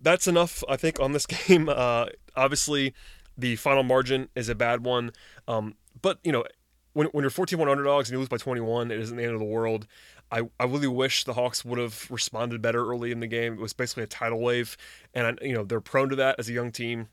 that's 0.02 0.28
enough, 0.28 0.64
I 0.70 0.78
think, 0.78 1.00
on 1.00 1.12
this 1.12 1.26
game. 1.48 1.68
Uh, 1.68 2.06
obviously, 2.36 2.94
the 3.38 3.56
final 3.56 3.84
margin 3.84 4.30
is 4.36 4.48
a 4.48 4.56
bad 4.56 4.86
one, 4.86 5.12
um, 5.48 5.76
but 6.02 6.20
you 6.24 6.32
know 6.32 6.46
when, 6.94 7.08
when 7.08 7.24
you're 7.24 7.30
14 7.30 7.60
1 7.60 7.70
underdogs 7.70 8.10
and 8.10 8.14
you 8.14 8.20
lose 8.20 8.30
by 8.30 8.38
21, 8.38 8.92
it 8.92 9.00
isn't 9.00 9.18
the 9.18 9.24
end 9.24 9.34
of 9.34 9.40
the 9.40 9.46
world. 9.46 9.88
I, 10.32 10.42
I 10.60 10.66
really 10.66 10.88
wish 10.88 11.24
the 11.26 11.34
Hawks 11.34 11.64
would 11.64 11.80
have 11.80 12.08
responded 12.10 12.62
better 12.62 12.86
early 12.88 13.12
in 13.12 13.20
the 13.20 13.28
game. 13.28 13.54
It 13.54 13.60
was 13.60 13.74
basically 13.74 14.04
a 14.04 14.08
tidal 14.08 14.40
wave, 14.40 14.78
and 15.14 15.38
you 15.42 15.54
know 15.54 15.64
they're 15.64 15.82
prone 15.82 16.10
to 16.10 16.16
that 16.16 16.40
as 16.40 16.50
a 16.50 16.54
young 16.54 16.72
team. 16.72 17.08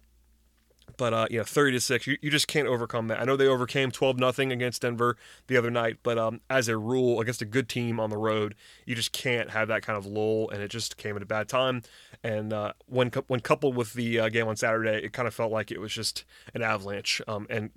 But 0.97 1.15
uh, 1.15 1.27
you 1.31 1.39
know, 1.39 1.45
30 1.45 1.73
to 1.73 1.81
six, 1.81 2.07
you, 2.07 2.17
you 2.21 2.31
just 2.31 2.49
can't 2.49 2.67
overcome 2.67 3.09
that. 3.09 3.21
I 3.21 3.25
know 3.25 3.37
they 3.37 3.47
overcame 3.47 3.91
12 3.91 4.19
nothing 4.19 4.53
against 4.53 4.83
Denver 4.83 5.17
the 5.47 5.57
other 5.57 5.71
night, 5.71 5.99
but 6.03 6.19
um, 6.19 6.41
as 6.49 6.69
a 6.69 6.77
rule, 6.77 7.21
against 7.21 7.43
a 7.43 7.45
good 7.45 7.69
team 7.69 8.01
on 8.01 8.11
the 8.11 8.17
road, 8.17 8.55
you 8.87 8.95
just 8.95 9.13
can't 9.13 9.51
have 9.51 9.69
that 9.69 9.83
kind 9.83 9.97
of 9.97 10.07
lull, 10.07 10.51
and 10.51 10.63
it 10.63 10.69
just 10.69 10.97
came 10.97 11.17
at 11.17 11.23
a 11.23 11.27
bad 11.27 11.49
time. 11.49 11.83
And 12.23 12.53
uh, 12.53 12.73
when 12.87 13.11
when 13.27 13.41
coupled 13.41 13.77
with 13.77 13.95
the 13.95 14.21
uh, 14.21 14.29
game 14.29 14.49
on 14.49 14.57
Saturday, 14.57 15.05
it 15.05 15.13
kind 15.13 15.29
of 15.29 15.35
felt 15.35 15.53
like 15.53 15.71
it 15.71 15.81
was 15.81 15.93
just 15.93 16.25
an 16.55 16.63
avalanche. 16.63 17.21
Um, 17.29 17.47
and 17.49 17.71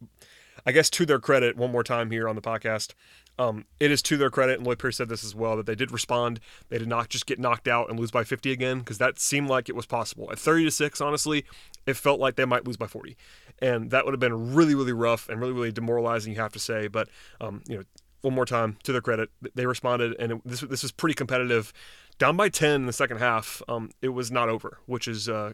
I 0.65 0.71
guess 0.71 0.89
to 0.91 1.05
their 1.05 1.19
credit, 1.19 1.57
one 1.57 1.71
more 1.71 1.83
time 1.83 2.11
here 2.11 2.27
on 2.27 2.35
the 2.35 2.41
podcast, 2.41 2.93
um, 3.39 3.65
it 3.79 3.89
is 3.91 4.01
to 4.03 4.17
their 4.17 4.29
credit, 4.29 4.57
and 4.57 4.67
Lloyd 4.67 4.79
Pierce 4.79 4.97
said 4.97 5.09
this 5.09 5.23
as 5.23 5.33
well, 5.33 5.57
that 5.57 5.65
they 5.65 5.75
did 5.75 5.91
respond. 5.91 6.39
They 6.69 6.77
did 6.77 6.87
not 6.87 7.09
just 7.09 7.25
get 7.25 7.39
knocked 7.39 7.67
out 7.67 7.89
and 7.89 7.99
lose 7.99 8.11
by 8.11 8.23
50 8.23 8.51
again, 8.51 8.79
because 8.79 8.99
that 8.99 9.19
seemed 9.19 9.49
like 9.49 9.69
it 9.69 9.75
was 9.75 9.85
possible. 9.85 10.31
At 10.31 10.39
30 10.39 10.65
to 10.65 10.71
6, 10.71 11.01
honestly, 11.01 11.45
it 11.85 11.95
felt 11.95 12.19
like 12.19 12.35
they 12.35 12.45
might 12.45 12.65
lose 12.65 12.77
by 12.77 12.87
40. 12.87 13.17
And 13.59 13.91
that 13.91 14.05
would 14.05 14.13
have 14.13 14.19
been 14.19 14.53
really, 14.53 14.75
really 14.75 14.93
rough 14.93 15.29
and 15.29 15.39
really, 15.39 15.53
really 15.53 15.71
demoralizing, 15.71 16.33
you 16.33 16.39
have 16.39 16.53
to 16.53 16.59
say. 16.59 16.87
But, 16.87 17.09
um, 17.41 17.63
you 17.67 17.77
know, 17.77 17.83
one 18.21 18.35
more 18.35 18.45
time, 18.45 18.77
to 18.83 18.91
their 18.91 19.01
credit, 19.01 19.29
they 19.55 19.65
responded, 19.65 20.15
and 20.19 20.33
it, 20.33 20.41
this, 20.45 20.61
this 20.61 20.83
was 20.83 20.91
pretty 20.91 21.15
competitive. 21.15 21.73
Down 22.19 22.37
by 22.37 22.49
10 22.49 22.81
in 22.81 22.85
the 22.85 22.93
second 22.93 23.17
half, 23.17 23.61
um, 23.67 23.89
it 24.01 24.09
was 24.09 24.31
not 24.31 24.47
over, 24.47 24.77
which 24.85 25.07
is 25.07 25.27
uh, 25.27 25.53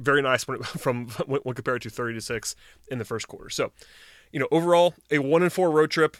very 0.00 0.20
nice 0.20 0.48
when 0.48 0.58
it, 0.58 0.66
from 0.66 1.08
when, 1.26 1.54
compared 1.54 1.82
to 1.82 1.90
30 1.90 2.14
to 2.14 2.20
6 2.20 2.56
in 2.90 2.98
the 2.98 3.04
first 3.04 3.28
quarter. 3.28 3.50
So, 3.50 3.72
you 4.32 4.40
know, 4.40 4.48
overall, 4.50 4.94
a 5.10 5.18
one 5.18 5.42
and 5.42 5.52
four 5.52 5.70
road 5.70 5.90
trip. 5.90 6.16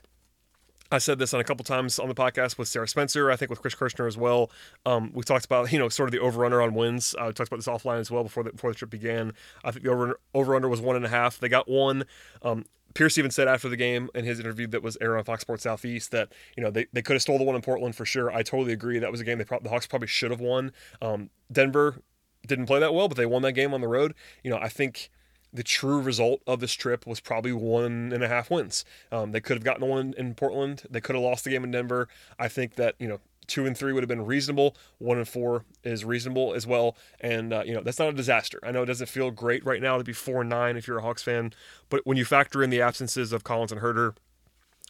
I 0.93 0.99
said 0.99 1.21
this 1.21 1.33
on 1.33 1.41
a 1.41 1.45
couple 1.45 1.65
times 1.65 2.01
on 2.01 2.09
the 2.09 2.17
podcast 2.17 2.59
with 2.59 2.67
Sarah 2.67 2.89
Spencer, 2.89 3.31
I 3.31 3.37
think 3.37 3.49
with 3.49 3.63
Chris 3.63 3.77
Kirschner 3.77 4.09
as 4.09 4.17
well. 4.17 4.51
Um, 4.85 5.13
we 5.15 5.23
talked 5.23 5.45
about, 5.45 5.71
you 5.73 5.79
know, 5.79 5.89
sort 5.89 6.09
of 6.09 6.13
the 6.13 6.19
over 6.19 6.45
under 6.45 6.61
on 6.61 6.75
wins. 6.75 7.15
Uh, 7.17 7.27
we 7.27 7.33
talked 7.33 7.49
about 7.49 7.59
this 7.59 7.69
offline 7.69 8.01
as 8.01 8.11
well 8.11 8.25
before 8.25 8.43
the, 8.43 8.51
before 8.51 8.73
the 8.73 8.75
trip 8.77 8.91
began. 8.91 9.33
I 9.63 9.71
think 9.71 9.85
the 9.85 9.91
over 9.91 10.19
over 10.35 10.57
under 10.57 10.69
was 10.69 10.81
one 10.81 10.97
and 10.97 11.05
a 11.05 11.09
half. 11.09 11.39
They 11.39 11.49
got 11.49 11.69
one. 11.69 12.05
Um, 12.43 12.65
Pierce 12.95 13.19
even 13.19 13.31
said 13.31 13.47
after 13.47 13.69
the 13.69 13.77
game 13.77 14.11
in 14.17 14.25
his 14.25 14.41
interview 14.41 14.67
that 14.69 14.83
was 14.83 14.99
aired 15.01 15.17
on 15.17 15.23
Fox 15.23 15.43
Sports 15.43 15.63
Southeast 15.63 16.11
that 16.11 16.33
you 16.57 16.63
know 16.63 16.73
they, 16.73 16.87
they 16.93 17.03
could 17.03 17.13
have 17.13 17.23
stole 17.23 17.39
the 17.39 17.45
one 17.45 17.55
in 17.55 17.63
Portland 17.63 17.95
for 17.95 18.05
sure. 18.05 18.33
I 18.33 18.43
totally 18.43 18.73
agree. 18.73 18.99
That 18.99 19.13
was 19.13 19.21
a 19.21 19.25
game 19.25 19.39
they 19.39 19.45
pro- 19.45 19.61
the 19.61 19.69
Hawks 19.69 19.87
probably 19.87 20.09
should 20.09 20.33
have 20.33 20.41
won. 20.41 20.73
Um, 21.01 21.31
Denver 21.53 22.03
didn't 22.47 22.67
play 22.67 22.81
that 22.81 22.93
well, 22.93 23.07
but 23.07 23.17
they 23.17 23.27
won 23.27 23.43
that 23.43 23.53
game 23.53 23.73
on 23.73 23.81
the 23.81 23.89
road. 23.89 24.15
You 24.43 24.51
know, 24.51 24.59
I 24.59 24.69
think 24.69 25.11
the 25.53 25.63
true 25.63 26.01
result 26.01 26.43
of 26.47 26.61
this 26.61 26.73
trip 26.73 27.07
was 27.07 27.21
probably 27.21 27.53
one 27.53 28.13
and 28.13 28.23
a 28.23 28.29
half 28.29 28.51
wins. 28.51 28.85
Um, 29.11 29.33
they 29.33 29.41
could 29.41 29.57
have 29.57 29.65
gotten 29.65 29.89
one 29.89 30.15
in 30.17 30.35
Portland. 30.35 30.85
They 30.89 31.01
could 31.01 31.15
have 31.15 31.25
lost 31.25 31.45
the 31.45 31.51
game 31.51 31.65
in 31.65 31.71
Denver. 31.71 32.09
I 32.39 32.49
think 32.49 32.77
that 32.77 32.95
you 32.99 33.09
know 33.09 33.21
two 33.47 33.67
and 33.67 33.77
three 33.77 33.93
would 33.93 34.03
have 34.03 34.09
been 34.09 34.25
reasonable. 34.25 34.77
One 34.99 35.19
and 35.19 35.29
four 35.29 35.65
is 35.83 36.05
reasonable 36.05 36.55
as 36.55 36.67
well. 36.67 36.97
And 37.21 37.53
uh, 37.53 37.63
you 37.67 37.75
know 37.75 37.83
that's 37.83 37.99
not 37.99 38.09
a 38.09 38.13
disaster. 38.13 38.61
I 38.63 38.71
know 38.71 38.83
it 38.83 38.87
doesn't 38.87 39.09
feel 39.09 39.31
great 39.31 39.65
right 39.65 39.83
now 39.83 39.99
to 39.99 40.05
be 40.05 40.13
four 40.13 40.43
and 40.43 40.51
nine 40.51 40.77
if 40.77 40.87
you're 40.87 40.99
a 40.99 41.03
Hawks 41.03 41.23
fan, 41.23 41.53
but 41.89 42.07
when 42.07 42.17
you 42.17 42.25
factor 42.25 42.63
in 42.63 42.71
the 42.71 42.81
absences 42.81 43.33
of 43.33 43.45
Collins 43.45 43.73
and 43.73 43.81
Huerter 43.81 44.15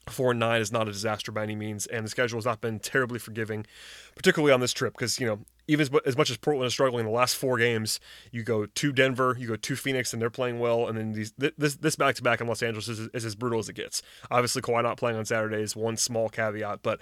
four 0.09 0.33
and 0.33 0.41
nine 0.41 0.61
is 0.61 0.73
not 0.73 0.89
a 0.89 0.93
disaster 0.93 1.33
by 1.33 1.43
any 1.43 1.57
means, 1.57 1.87
and 1.87 2.05
the 2.05 2.11
schedule 2.11 2.39
has 2.39 2.45
not 2.45 2.61
been 2.61 2.79
terribly 2.79 3.19
forgiving, 3.19 3.67
particularly 4.15 4.53
on 4.53 4.61
this 4.61 4.73
trip. 4.73 4.95
Because 4.95 5.19
you 5.19 5.27
know, 5.27 5.39
even 5.71 5.83
as, 5.83 5.91
as, 6.05 6.17
much 6.17 6.31
as 6.31 6.37
Portland 6.37 6.67
is 6.67 6.73
struggling 6.73 7.07
in 7.07 7.07
the 7.07 7.17
last 7.17 7.37
four 7.37 7.57
games, 7.57 8.01
you 8.33 8.43
go 8.43 8.67
to 8.67 8.93
Denver, 8.93 9.37
you 9.39 9.47
go 9.47 9.55
to 9.55 9.77
Phoenix, 9.77 10.13
and 10.13 10.21
they're 10.21 10.29
playing 10.29 10.59
well, 10.59 10.89
and 10.89 10.99
then 10.99 11.13
these 11.13 11.33
this 11.39 11.77
this 11.77 11.95
back 11.95 12.17
to 12.17 12.23
back 12.23 12.41
in 12.41 12.49
Los 12.49 12.61
Angeles 12.61 12.89
is, 12.89 13.09
is 13.15 13.25
as 13.25 13.37
brutal 13.37 13.61
as 13.61 13.69
it 13.69 13.75
gets. 13.75 14.03
Obviously, 14.33 14.63
Kawhi 14.63 14.83
not 14.83 14.97
playing 14.97 15.17
on 15.17 15.25
Saturday 15.25 15.63
is 15.63 15.77
one 15.77 15.97
small 15.97 16.29
caveat, 16.29 16.81
but 16.83 17.01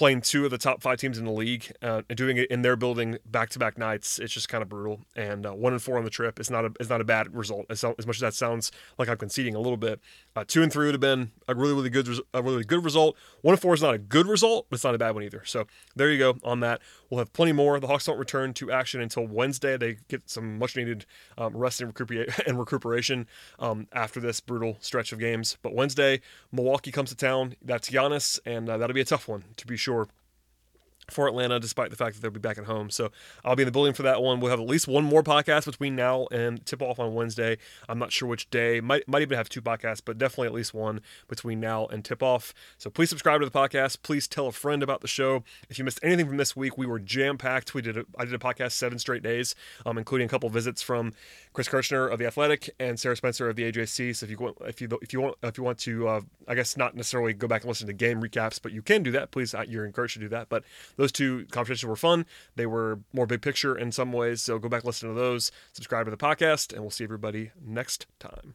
playing 0.00 0.22
two 0.22 0.46
of 0.46 0.50
the 0.50 0.56
top 0.56 0.80
five 0.80 0.98
teams 0.98 1.18
in 1.18 1.26
the 1.26 1.30
league 1.30 1.70
uh, 1.82 2.00
and 2.08 2.16
doing 2.16 2.38
it 2.38 2.50
in 2.50 2.62
their 2.62 2.74
building 2.74 3.18
back 3.26 3.50
to 3.50 3.58
back 3.58 3.76
nights, 3.76 4.18
it's 4.18 4.32
just 4.32 4.48
kind 4.48 4.62
of 4.62 4.68
brutal. 4.70 4.98
And 5.14 5.44
uh, 5.44 5.52
one 5.52 5.74
and 5.74 5.82
four 5.82 5.98
on 5.98 6.04
the 6.04 6.10
trip 6.10 6.40
is 6.40 6.50
not 6.50 6.64
a 6.64 6.72
is 6.80 6.88
not 6.88 7.02
a 7.02 7.04
bad 7.04 7.36
result. 7.36 7.66
As, 7.68 7.84
as 7.84 8.06
much 8.06 8.16
as 8.16 8.20
that 8.20 8.32
sounds 8.32 8.72
like 8.96 9.10
I'm 9.10 9.18
conceding 9.18 9.54
a 9.54 9.60
little 9.60 9.76
bit, 9.76 10.00
uh, 10.34 10.42
two 10.48 10.62
and 10.62 10.72
three 10.72 10.86
would 10.86 10.94
have 10.94 11.02
been 11.02 11.32
a 11.48 11.54
really 11.54 11.74
really 11.74 11.90
good 11.90 12.08
a 12.32 12.42
really 12.42 12.64
good 12.64 12.82
result. 12.82 13.14
One 13.42 13.52
and 13.52 13.60
four 13.60 13.74
is 13.74 13.82
not 13.82 13.92
a 13.92 13.98
good 13.98 14.26
result, 14.26 14.68
but 14.70 14.76
it's 14.76 14.84
not 14.84 14.94
a 14.94 14.98
bad 14.98 15.10
one 15.10 15.22
either. 15.22 15.42
So 15.44 15.66
there 15.94 16.10
you 16.10 16.16
go 16.16 16.38
on 16.42 16.60
that. 16.60 16.80
We'll 17.10 17.18
have 17.18 17.34
plenty 17.34 17.52
more. 17.52 17.78
The 17.78 17.86
Hawks 17.86 18.06
don't 18.06 18.18
return 18.18 18.54
to 18.54 18.70
action 18.70 19.02
until 19.02 19.26
Wednesday. 19.26 19.76
They 19.76 19.98
get 20.08 20.30
some 20.30 20.58
much 20.58 20.76
needed 20.76 21.04
um, 21.36 21.54
rest 21.54 21.82
and, 21.82 21.92
and 22.46 22.58
recuperation 22.58 23.26
um, 23.58 23.86
after 23.92 24.18
this 24.18 24.40
brutal 24.40 24.78
stretch 24.80 25.12
of 25.12 25.18
games. 25.18 25.58
But 25.60 25.74
Wednesday, 25.74 26.22
Milwaukee 26.52 26.90
comes 26.90 27.10
to 27.10 27.16
town. 27.16 27.56
That's 27.60 27.90
Giannis, 27.90 28.38
and 28.46 28.70
uh, 28.70 28.78
that'll 28.78 28.94
be 28.94 29.02
a 29.02 29.04
tough 29.04 29.28
one 29.28 29.44
to 29.56 29.66
be 29.66 29.76
sure 29.76 29.89
sure 29.90 30.06
for 31.12 31.28
Atlanta, 31.28 31.60
despite 31.60 31.90
the 31.90 31.96
fact 31.96 32.14
that 32.14 32.22
they'll 32.22 32.30
be 32.30 32.40
back 32.40 32.58
at 32.58 32.64
home. 32.64 32.90
So 32.90 33.10
I'll 33.44 33.56
be 33.56 33.62
in 33.62 33.66
the 33.66 33.72
building 33.72 33.92
for 33.92 34.02
that 34.02 34.22
one. 34.22 34.40
We'll 34.40 34.50
have 34.50 34.60
at 34.60 34.66
least 34.66 34.88
one 34.88 35.04
more 35.04 35.22
podcast 35.22 35.66
between 35.66 35.96
now 35.96 36.26
and 36.30 36.64
tip 36.66 36.82
off 36.82 36.98
on 36.98 37.14
Wednesday. 37.14 37.58
I'm 37.88 37.98
not 37.98 38.12
sure 38.12 38.28
which 38.28 38.50
day. 38.50 38.80
Might 38.80 39.06
might 39.08 39.22
even 39.22 39.36
have 39.36 39.48
two 39.48 39.62
podcasts, 39.62 40.02
but 40.04 40.18
definitely 40.18 40.48
at 40.48 40.54
least 40.54 40.74
one 40.74 41.00
between 41.28 41.60
now 41.60 41.86
and 41.86 42.04
tip 42.04 42.22
off. 42.22 42.54
So 42.78 42.90
please 42.90 43.10
subscribe 43.10 43.40
to 43.40 43.46
the 43.48 43.52
podcast. 43.52 44.02
Please 44.02 44.26
tell 44.28 44.46
a 44.46 44.52
friend 44.52 44.82
about 44.82 45.00
the 45.00 45.08
show. 45.08 45.44
If 45.68 45.78
you 45.78 45.84
missed 45.84 46.00
anything 46.02 46.26
from 46.26 46.36
this 46.36 46.56
week, 46.56 46.78
we 46.78 46.86
were 46.86 46.98
jam 46.98 47.38
packed. 47.38 47.74
We 47.74 47.82
did 47.82 47.96
a, 47.96 48.04
I 48.18 48.24
did 48.24 48.34
a 48.34 48.38
podcast 48.38 48.72
seven 48.72 48.98
straight 48.98 49.22
days, 49.22 49.54
um, 49.86 49.98
including 49.98 50.26
a 50.26 50.28
couple 50.28 50.48
visits 50.48 50.82
from 50.82 51.12
Chris 51.52 51.68
Kirschner 51.68 52.08
of 52.08 52.18
the 52.18 52.26
Athletic 52.26 52.70
and 52.78 52.98
Sarah 52.98 53.16
Spencer 53.16 53.48
of 53.48 53.56
the 53.56 53.70
AJC. 53.70 54.16
So 54.16 54.24
if 54.24 54.30
you 54.30 54.38
want, 54.38 54.56
if 54.62 54.80
you 54.80 54.88
if 55.02 55.12
you 55.12 55.20
want 55.20 55.36
if 55.42 55.58
you 55.58 55.64
want 55.64 55.78
to, 55.80 56.08
uh, 56.08 56.20
I 56.48 56.54
guess 56.54 56.76
not 56.76 56.94
necessarily 56.94 57.32
go 57.32 57.48
back 57.48 57.62
and 57.62 57.68
listen 57.68 57.86
to 57.86 57.92
game 57.92 58.20
recaps, 58.20 58.60
but 58.60 58.72
you 58.72 58.82
can 58.82 59.02
do 59.02 59.10
that. 59.12 59.30
Please, 59.30 59.54
you're 59.68 59.86
encouraged 59.86 60.14
to 60.14 60.20
do 60.20 60.28
that. 60.28 60.48
But 60.48 60.64
those 61.00 61.12
two 61.12 61.46
conversations 61.50 61.88
were 61.88 61.96
fun. 61.96 62.26
They 62.56 62.66
were 62.66 63.00
more 63.12 63.26
big 63.26 63.40
picture 63.40 63.76
in 63.76 63.90
some 63.90 64.12
ways. 64.12 64.42
So 64.42 64.58
go 64.58 64.68
back 64.68 64.84
listen 64.84 65.08
to 65.08 65.14
those. 65.14 65.50
Subscribe 65.72 66.04
to 66.04 66.10
the 66.10 66.16
podcast, 66.16 66.72
and 66.72 66.82
we'll 66.82 66.90
see 66.90 67.04
everybody 67.04 67.52
next 67.60 68.06
time. 68.18 68.54